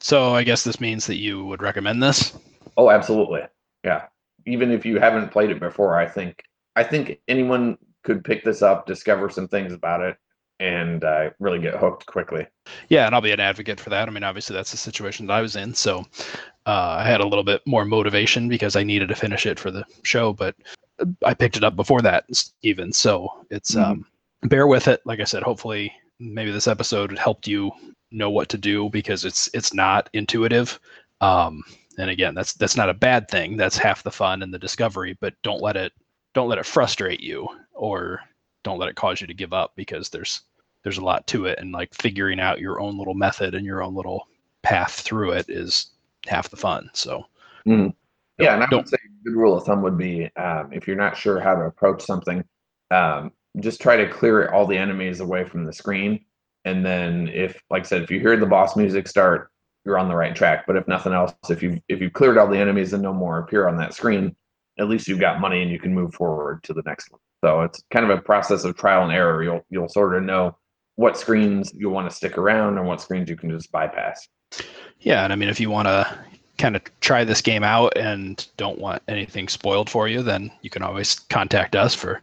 [0.00, 2.36] so I guess this means that you would recommend this.
[2.76, 3.42] Oh, absolutely.
[3.84, 4.04] Yeah.
[4.46, 6.42] Even if you haven't played it before, I think
[6.76, 10.16] I think anyone could pick this up, discover some things about it,
[10.58, 12.46] and uh, really get hooked quickly.
[12.88, 14.08] Yeah, and I'll be an advocate for that.
[14.08, 16.04] I mean, obviously that's the situation that I was in, so
[16.66, 19.70] uh, I had a little bit more motivation because I needed to finish it for
[19.70, 20.54] the show, but
[21.24, 22.24] I picked it up before that
[22.62, 22.92] even.
[22.92, 23.82] So it's Mhm.
[23.82, 24.06] um,
[24.42, 25.00] bear with it.
[25.06, 27.72] Like I said, hopefully maybe this episode helped you
[28.10, 30.78] know what to do because it's it's not intuitive.
[31.22, 31.62] Um,
[31.98, 33.56] and again, that's that's not a bad thing.
[33.56, 35.16] That's half the fun and the discovery.
[35.20, 35.92] But don't let it
[36.34, 37.48] don't let it frustrate you
[37.80, 38.20] or
[38.62, 40.42] don't let it cause you to give up because there's
[40.82, 43.82] there's a lot to it and like figuring out your own little method and your
[43.82, 44.26] own little
[44.62, 45.90] path through it is
[46.26, 47.24] half the fun so
[47.66, 47.94] Mhm.
[48.38, 50.86] Yeah, and I don't would say a good rule of thumb would be um, if
[50.86, 52.42] you're not sure how to approach something,
[52.90, 56.24] um, just try to clear all the enemies away from the screen.
[56.64, 59.50] And then if, like I said, if you hear the boss music start,
[59.84, 60.66] you're on the right track.
[60.66, 63.38] But if nothing else, if you if you've cleared all the enemies and no more
[63.38, 64.34] appear on that screen,
[64.78, 67.20] at least you've got money and you can move forward to the next one.
[67.42, 69.42] So it's kind of a process of trial and error.
[69.42, 70.56] You'll you'll sort of know
[70.96, 74.28] what screens you want to stick around and what screens you can just bypass.
[75.00, 76.18] yeah and i mean if you want to
[76.60, 80.68] kind of try this game out and don't want anything spoiled for you, then you
[80.68, 82.20] can always contact us for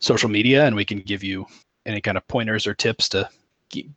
[0.00, 1.46] social media and we can give you
[1.86, 3.28] any kind of pointers or tips to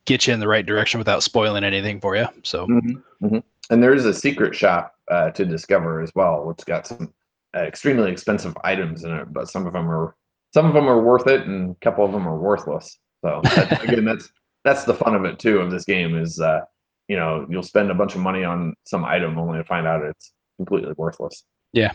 [0.06, 2.28] get you in the right direction without spoiling anything for you.
[2.44, 3.44] So, Mhm.
[3.72, 7.12] And there is a secret shop uh, to discover as well, which got some
[7.56, 10.16] uh, extremely expensive items in it, but some of them are
[10.54, 12.98] some of them are worth it, and a couple of them are worthless.
[13.24, 14.30] So that, again, that's
[14.64, 15.60] that's the fun of it too.
[15.60, 16.62] Of this game is, uh,
[17.08, 20.04] you know, you'll spend a bunch of money on some item only to find out
[20.04, 21.44] it's completely worthless.
[21.74, 21.92] Yeah.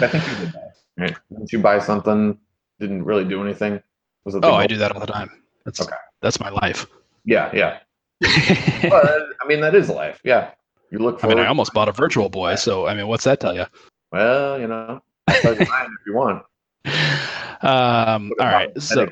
[0.00, 0.72] I think you did that.
[0.96, 1.16] Right?
[1.30, 2.38] Didn't you buy something?
[2.80, 3.82] Didn't really do anything.
[4.24, 4.44] Was it?
[4.44, 5.30] oh, I do that all the time.
[5.64, 5.96] That's Okay.
[6.22, 6.86] that's my life.
[7.24, 7.78] Yeah, yeah.
[8.20, 10.20] That- I mean, that is life.
[10.24, 10.50] Yeah.
[10.90, 13.40] You look I mean, I almost bought a Virtual Boy, so I mean, what's that
[13.40, 13.64] tell you?
[14.12, 16.42] Well, you know, I'll tell you mine if you want.
[17.64, 19.08] Um, all right, so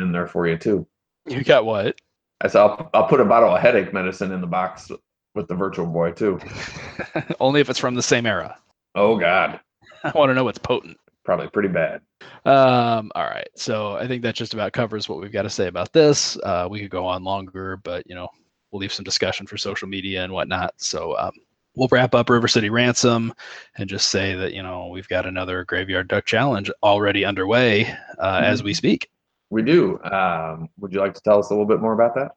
[0.00, 0.86] in there for you too.
[1.26, 1.96] you got what?
[2.40, 4.90] I said I'll, I'll put a bottle of headache medicine in the box
[5.34, 6.38] with the Virtual Boy too.
[7.40, 8.56] Only if it's from the same era.
[8.94, 9.58] Oh God,
[10.04, 10.96] I want to know what's potent.
[11.24, 12.00] probably pretty bad.
[12.44, 15.66] Um, all right, so I think that just about covers what we've got to say
[15.66, 16.38] about this.
[16.44, 18.28] Uh, we could go on longer, but you know,
[18.70, 20.74] we'll leave some discussion for social media and whatnot.
[20.76, 21.32] So um,
[21.76, 23.32] we'll wrap up River City Ransom
[23.76, 28.40] and just say that you know we've got another Graveyard Duck Challenge already underway uh,
[28.42, 29.08] as we speak.
[29.50, 30.02] We do.
[30.02, 32.32] Um, would you like to tell us a little bit more about that?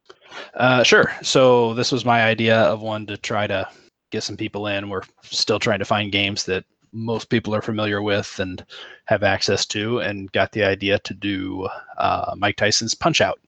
[0.54, 1.12] Uh, sure.
[1.24, 3.68] So this was my idea of one to try to
[4.12, 4.90] get some people in.
[4.90, 8.64] We're still trying to find games that most people are familiar with and
[9.06, 11.68] have access to, and got the idea to do
[11.98, 13.40] uh, Mike Tyson's Punch Out.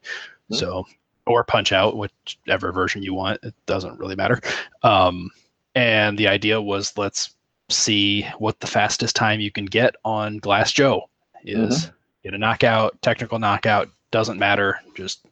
[0.50, 0.56] Hmm.
[0.56, 0.86] So,
[1.28, 3.44] or Punch Out, whichever version you want.
[3.44, 4.42] It doesn't really matter.
[4.82, 5.30] Um,
[5.76, 7.36] and the idea was let's
[7.70, 11.10] see what the fastest time you can get on Glass Joe
[11.44, 11.90] is.
[12.24, 14.80] Get a knockout, technical knockout, doesn't matter.
[14.96, 15.26] Just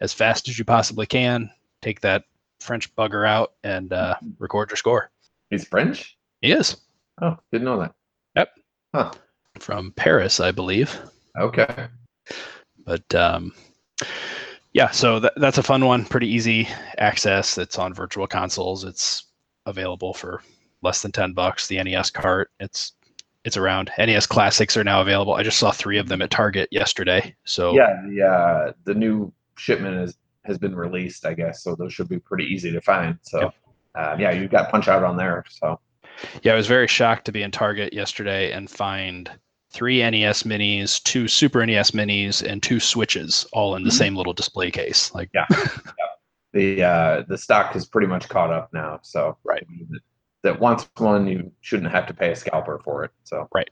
[0.00, 1.50] as fast as you possibly can.
[1.82, 2.24] Take that
[2.60, 5.10] French bugger out and uh, record your score.
[5.50, 6.16] He's French.
[6.40, 6.76] He is
[7.20, 7.94] Oh, didn't know that.
[8.36, 8.50] Yep.
[8.94, 9.12] Huh.
[9.58, 10.96] From Paris, I believe.
[11.38, 11.88] Okay.
[12.84, 13.52] But um,
[14.72, 16.04] yeah, so that, that's a fun one.
[16.04, 16.68] Pretty easy
[16.98, 17.58] access.
[17.58, 18.84] It's on virtual consoles.
[18.84, 19.24] It's
[19.72, 20.42] available for
[20.82, 21.66] less than ten bucks.
[21.68, 22.50] The NES cart.
[22.58, 22.94] It's
[23.44, 23.90] it's around.
[23.98, 25.34] NES classics are now available.
[25.34, 27.34] I just saw three of them at Target yesterday.
[27.44, 31.92] So Yeah, the uh, the new shipment is has been released, I guess, so those
[31.92, 33.18] should be pretty easy to find.
[33.22, 33.54] So, Yep.
[33.96, 35.44] uh, yeah, you've got Punch Out on there.
[35.50, 35.78] So,
[36.42, 39.30] Yeah, I was very shocked to be in Target yesterday and find
[39.70, 43.98] three NES minis, two Super NES minis, and two Switches all in the Mhm.
[43.98, 45.12] same little display case.
[45.14, 45.44] Like, Yeah.
[46.52, 49.00] the uh, the stock is pretty much caught up now.
[49.02, 49.66] So, Right.
[50.42, 53.10] that, wants one, you shouldn't have to pay a scalper for it.
[53.24, 53.68] So, right.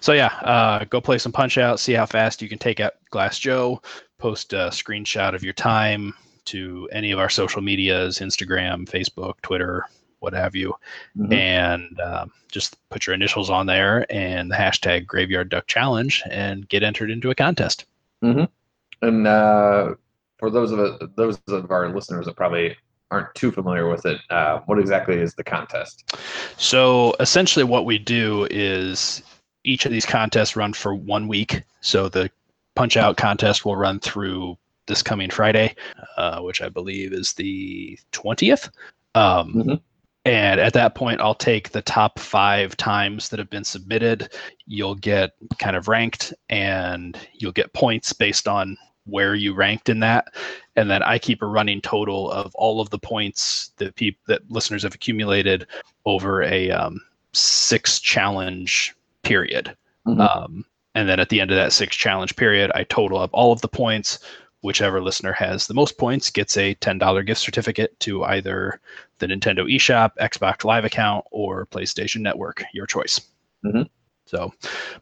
[0.00, 2.94] so yeah, uh, go play some Punch Out, see how fast you can take out
[3.10, 3.80] Glass Joe.
[4.18, 6.14] Post a screenshot of your time
[6.46, 9.84] to any of our social medias: Instagram, Facebook, Twitter,
[10.20, 10.74] what have you,
[11.16, 11.32] Mhm.
[11.34, 16.68] and um, just put your initials on there and the hashtag Graveyard Duck Challenge, and
[16.68, 17.84] get entered into a contest.
[18.22, 19.94] and uh,
[20.38, 22.76] for those of those of our listeners that probably
[23.10, 26.16] aren't too familiar with it, uh, what exactly is the contest?
[26.56, 29.22] So essentially, what we do is
[29.64, 31.62] each of these contests run for one week.
[31.80, 32.30] So the
[32.74, 34.56] Punch Out contest will run through
[34.86, 35.74] this coming Friday,
[36.16, 38.70] uh, which I believe is the 20th.
[39.14, 39.80] Um, Mhm.
[40.26, 44.34] And at that point, I'll take the top five times that have been submitted.
[44.66, 48.76] You'll get kind of ranked and you'll get points based on
[49.06, 50.34] where you ranked in that.
[50.76, 54.48] And then I keep a running total of all of the points that people that
[54.50, 55.66] listeners have accumulated
[56.04, 57.00] over a um,
[57.32, 59.76] six challenge period.
[60.06, 60.20] Mhm.
[60.20, 63.52] Um, and then at the end of that six challenge period, I total up all
[63.52, 64.18] of the points.
[64.62, 68.80] Whichever listener has the most points gets a $10 gift certificate to either
[69.18, 73.20] the Nintendo eShop, Xbox Live account, or PlayStation Network, your choice.
[73.64, 73.88] Mhm.
[74.24, 74.52] So,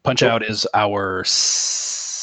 [0.03, 1.25] Punch Out is our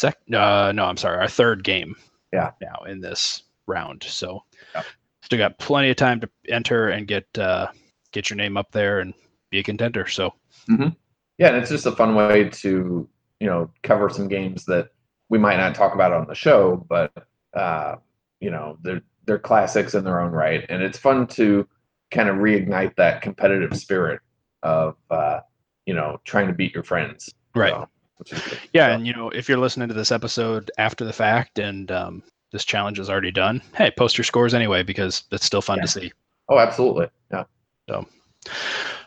[0.02, 0.18] sec.
[0.34, 1.96] Uh, no, I'm sorry, our third game.
[2.34, 2.52] Yeah.
[2.62, 4.44] Now in this round, so
[4.76, 4.84] Yeah.
[5.22, 7.68] still got plenty of time to enter and get uh,
[8.12, 9.14] get your name up there and
[9.52, 10.08] be a contender.
[10.08, 10.34] So
[11.38, 13.08] Yeah, and it's just a fun way to
[13.40, 14.90] you know cover some games that
[15.30, 17.12] we might not talk about on the show, but
[17.54, 17.96] uh,
[18.40, 21.68] you know they're they're classics in their own right, and it's fun to
[22.10, 24.20] kind of reignite that competitive spirit
[24.64, 25.42] of uh,
[25.86, 27.34] you know trying to beat your friends.
[27.56, 27.72] Right.
[27.72, 28.01] So, which is good.
[28.74, 31.92] Yeah, So, and you know, if you're listening to this episode after the fact and
[31.92, 35.78] um, this challenge is already done, hey, post your scores anyway because it's still fun
[35.78, 35.84] Yeah.
[35.84, 36.12] to see.
[36.50, 37.08] oh, absolutely.
[37.32, 37.44] Yeah.
[37.90, 38.06] So.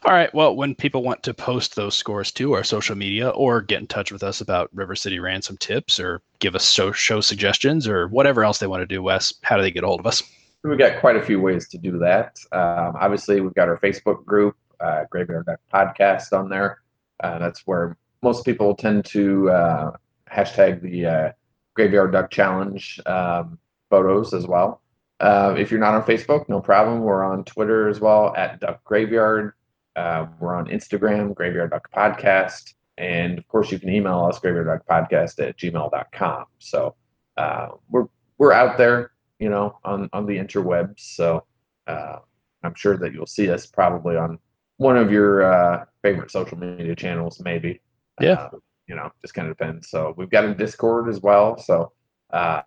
[0.06, 0.32] All right.
[0.34, 3.86] Well, when people want to post those scores to our social media or get in
[3.86, 8.08] touch with us about River City Ransom tips or give us show, show suggestions or
[8.08, 10.22] whatever else they want to do, Wes, how do they get a hold of us?
[10.62, 12.38] We've got quite a few ways to do that.
[12.52, 16.78] Um, obviously, we've got our Facebook group, uh, Graveyard Podcast on there.
[17.20, 19.90] Uh, that's where most people tend to uh,
[20.32, 21.32] hashtag the uh,
[21.74, 23.58] Graveyard Duck Challenge um,
[23.90, 24.80] photos as well.
[25.20, 27.02] Uh, if you're not on Facebook, no problem.
[27.02, 29.52] We're on Twitter as well at Duck Graveyard.
[29.94, 32.74] Uh, we're on Instagram, Graveyard Duck Podcast.
[32.96, 36.44] And of course, you can email us, graveyardduckpodcast at gmail.com.
[36.58, 36.94] So
[37.36, 38.06] uh, we're,
[38.38, 41.00] we're out there, you know, on, on the interwebs.
[41.00, 41.44] So
[41.86, 42.16] uh,
[42.62, 44.38] I'm sure that you'll see us probably on
[44.78, 47.80] one of your favorite social media channels, maybe.
[48.20, 48.32] Yeah.
[48.34, 48.50] Uh,
[48.86, 49.88] you know, just kind of depends.
[49.88, 51.58] So we've got a Discord as well.
[51.58, 51.92] So
[52.32, 52.62] uh,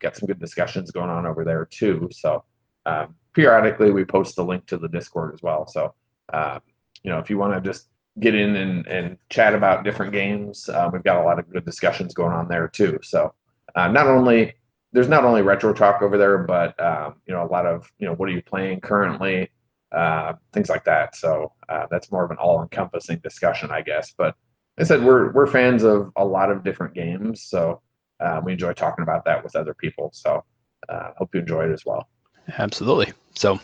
[0.00, 2.08] got some good discussions going on over there too.
[2.12, 2.44] So
[2.86, 5.66] um, periodically we post the link to the Discord as well.
[5.66, 5.94] So
[6.32, 6.60] um,
[7.02, 7.88] you know, if you want to just
[8.20, 11.64] get in and, and chat about different games, uh, we've got a lot of good
[11.64, 12.98] discussions going on there too.
[13.02, 13.34] So
[13.74, 14.54] uh, not only
[14.92, 18.06] there's not only retro talk over there, but um, you know, a lot of you
[18.06, 19.50] know, what are you playing currently,
[19.92, 21.14] uh, things like that.
[21.14, 24.14] So uh, that's more of an all-encompassing discussion, I guess.
[24.16, 24.34] But
[24.78, 27.80] I said we're we're fans of a lot of different games, so
[28.20, 30.10] uh, we enjoy talking about that with other people.
[30.12, 30.44] So
[30.88, 32.08] uh, hope you enjoy it as well.
[32.58, 33.12] Absolutely.
[33.34, 33.60] So, all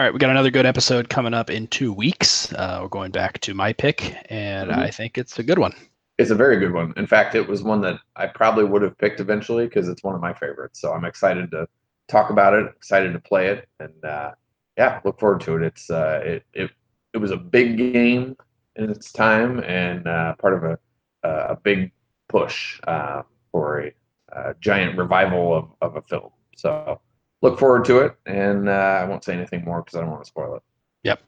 [0.00, 2.52] right, we got another good episode coming up in two weeks.
[2.52, 4.78] Uh, we're going back to my pick, and Mhm.
[4.78, 5.72] I think it's a good one.
[6.18, 6.92] It's a very good one.
[6.96, 10.14] In fact, it was one that I probably would have picked eventually because it's one
[10.14, 10.80] of my favorites.
[10.80, 11.66] So I'm excited to
[12.08, 14.32] talk about it, excited to play it, and uh,
[14.76, 15.62] yeah, look forward to it.
[15.62, 16.70] It's uh, it it
[17.12, 18.36] it was a big game
[18.76, 20.78] in its time and uh, part of a
[21.24, 21.92] a big
[22.28, 23.92] push uh, for a,
[24.32, 26.30] a giant revival of, of a film.
[26.56, 27.00] So
[27.42, 30.24] look forward to it, and uh, I won't say anything more because I don't want
[30.24, 30.62] to spoil it.
[31.04, 31.20] Yep.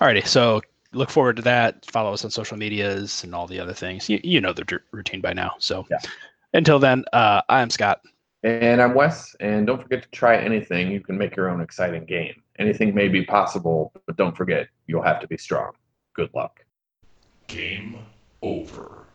[0.00, 0.60] Alrighty, so
[0.92, 1.86] look forward to that.
[1.86, 4.08] Follow us on social medias and all the other things.
[4.08, 5.52] You, you know the routine by now.
[5.58, 5.98] So Yeah.
[6.54, 8.00] until then, uh, I'm Scott.
[8.42, 10.90] And I'm Wes, and don't forget to try anything.
[10.90, 12.42] You can make your own exciting game.
[12.58, 15.72] Anything may be possible, but don't forget, you'll have to be strong.
[16.14, 16.64] Good luck.
[17.48, 17.96] Game
[18.40, 19.06] over.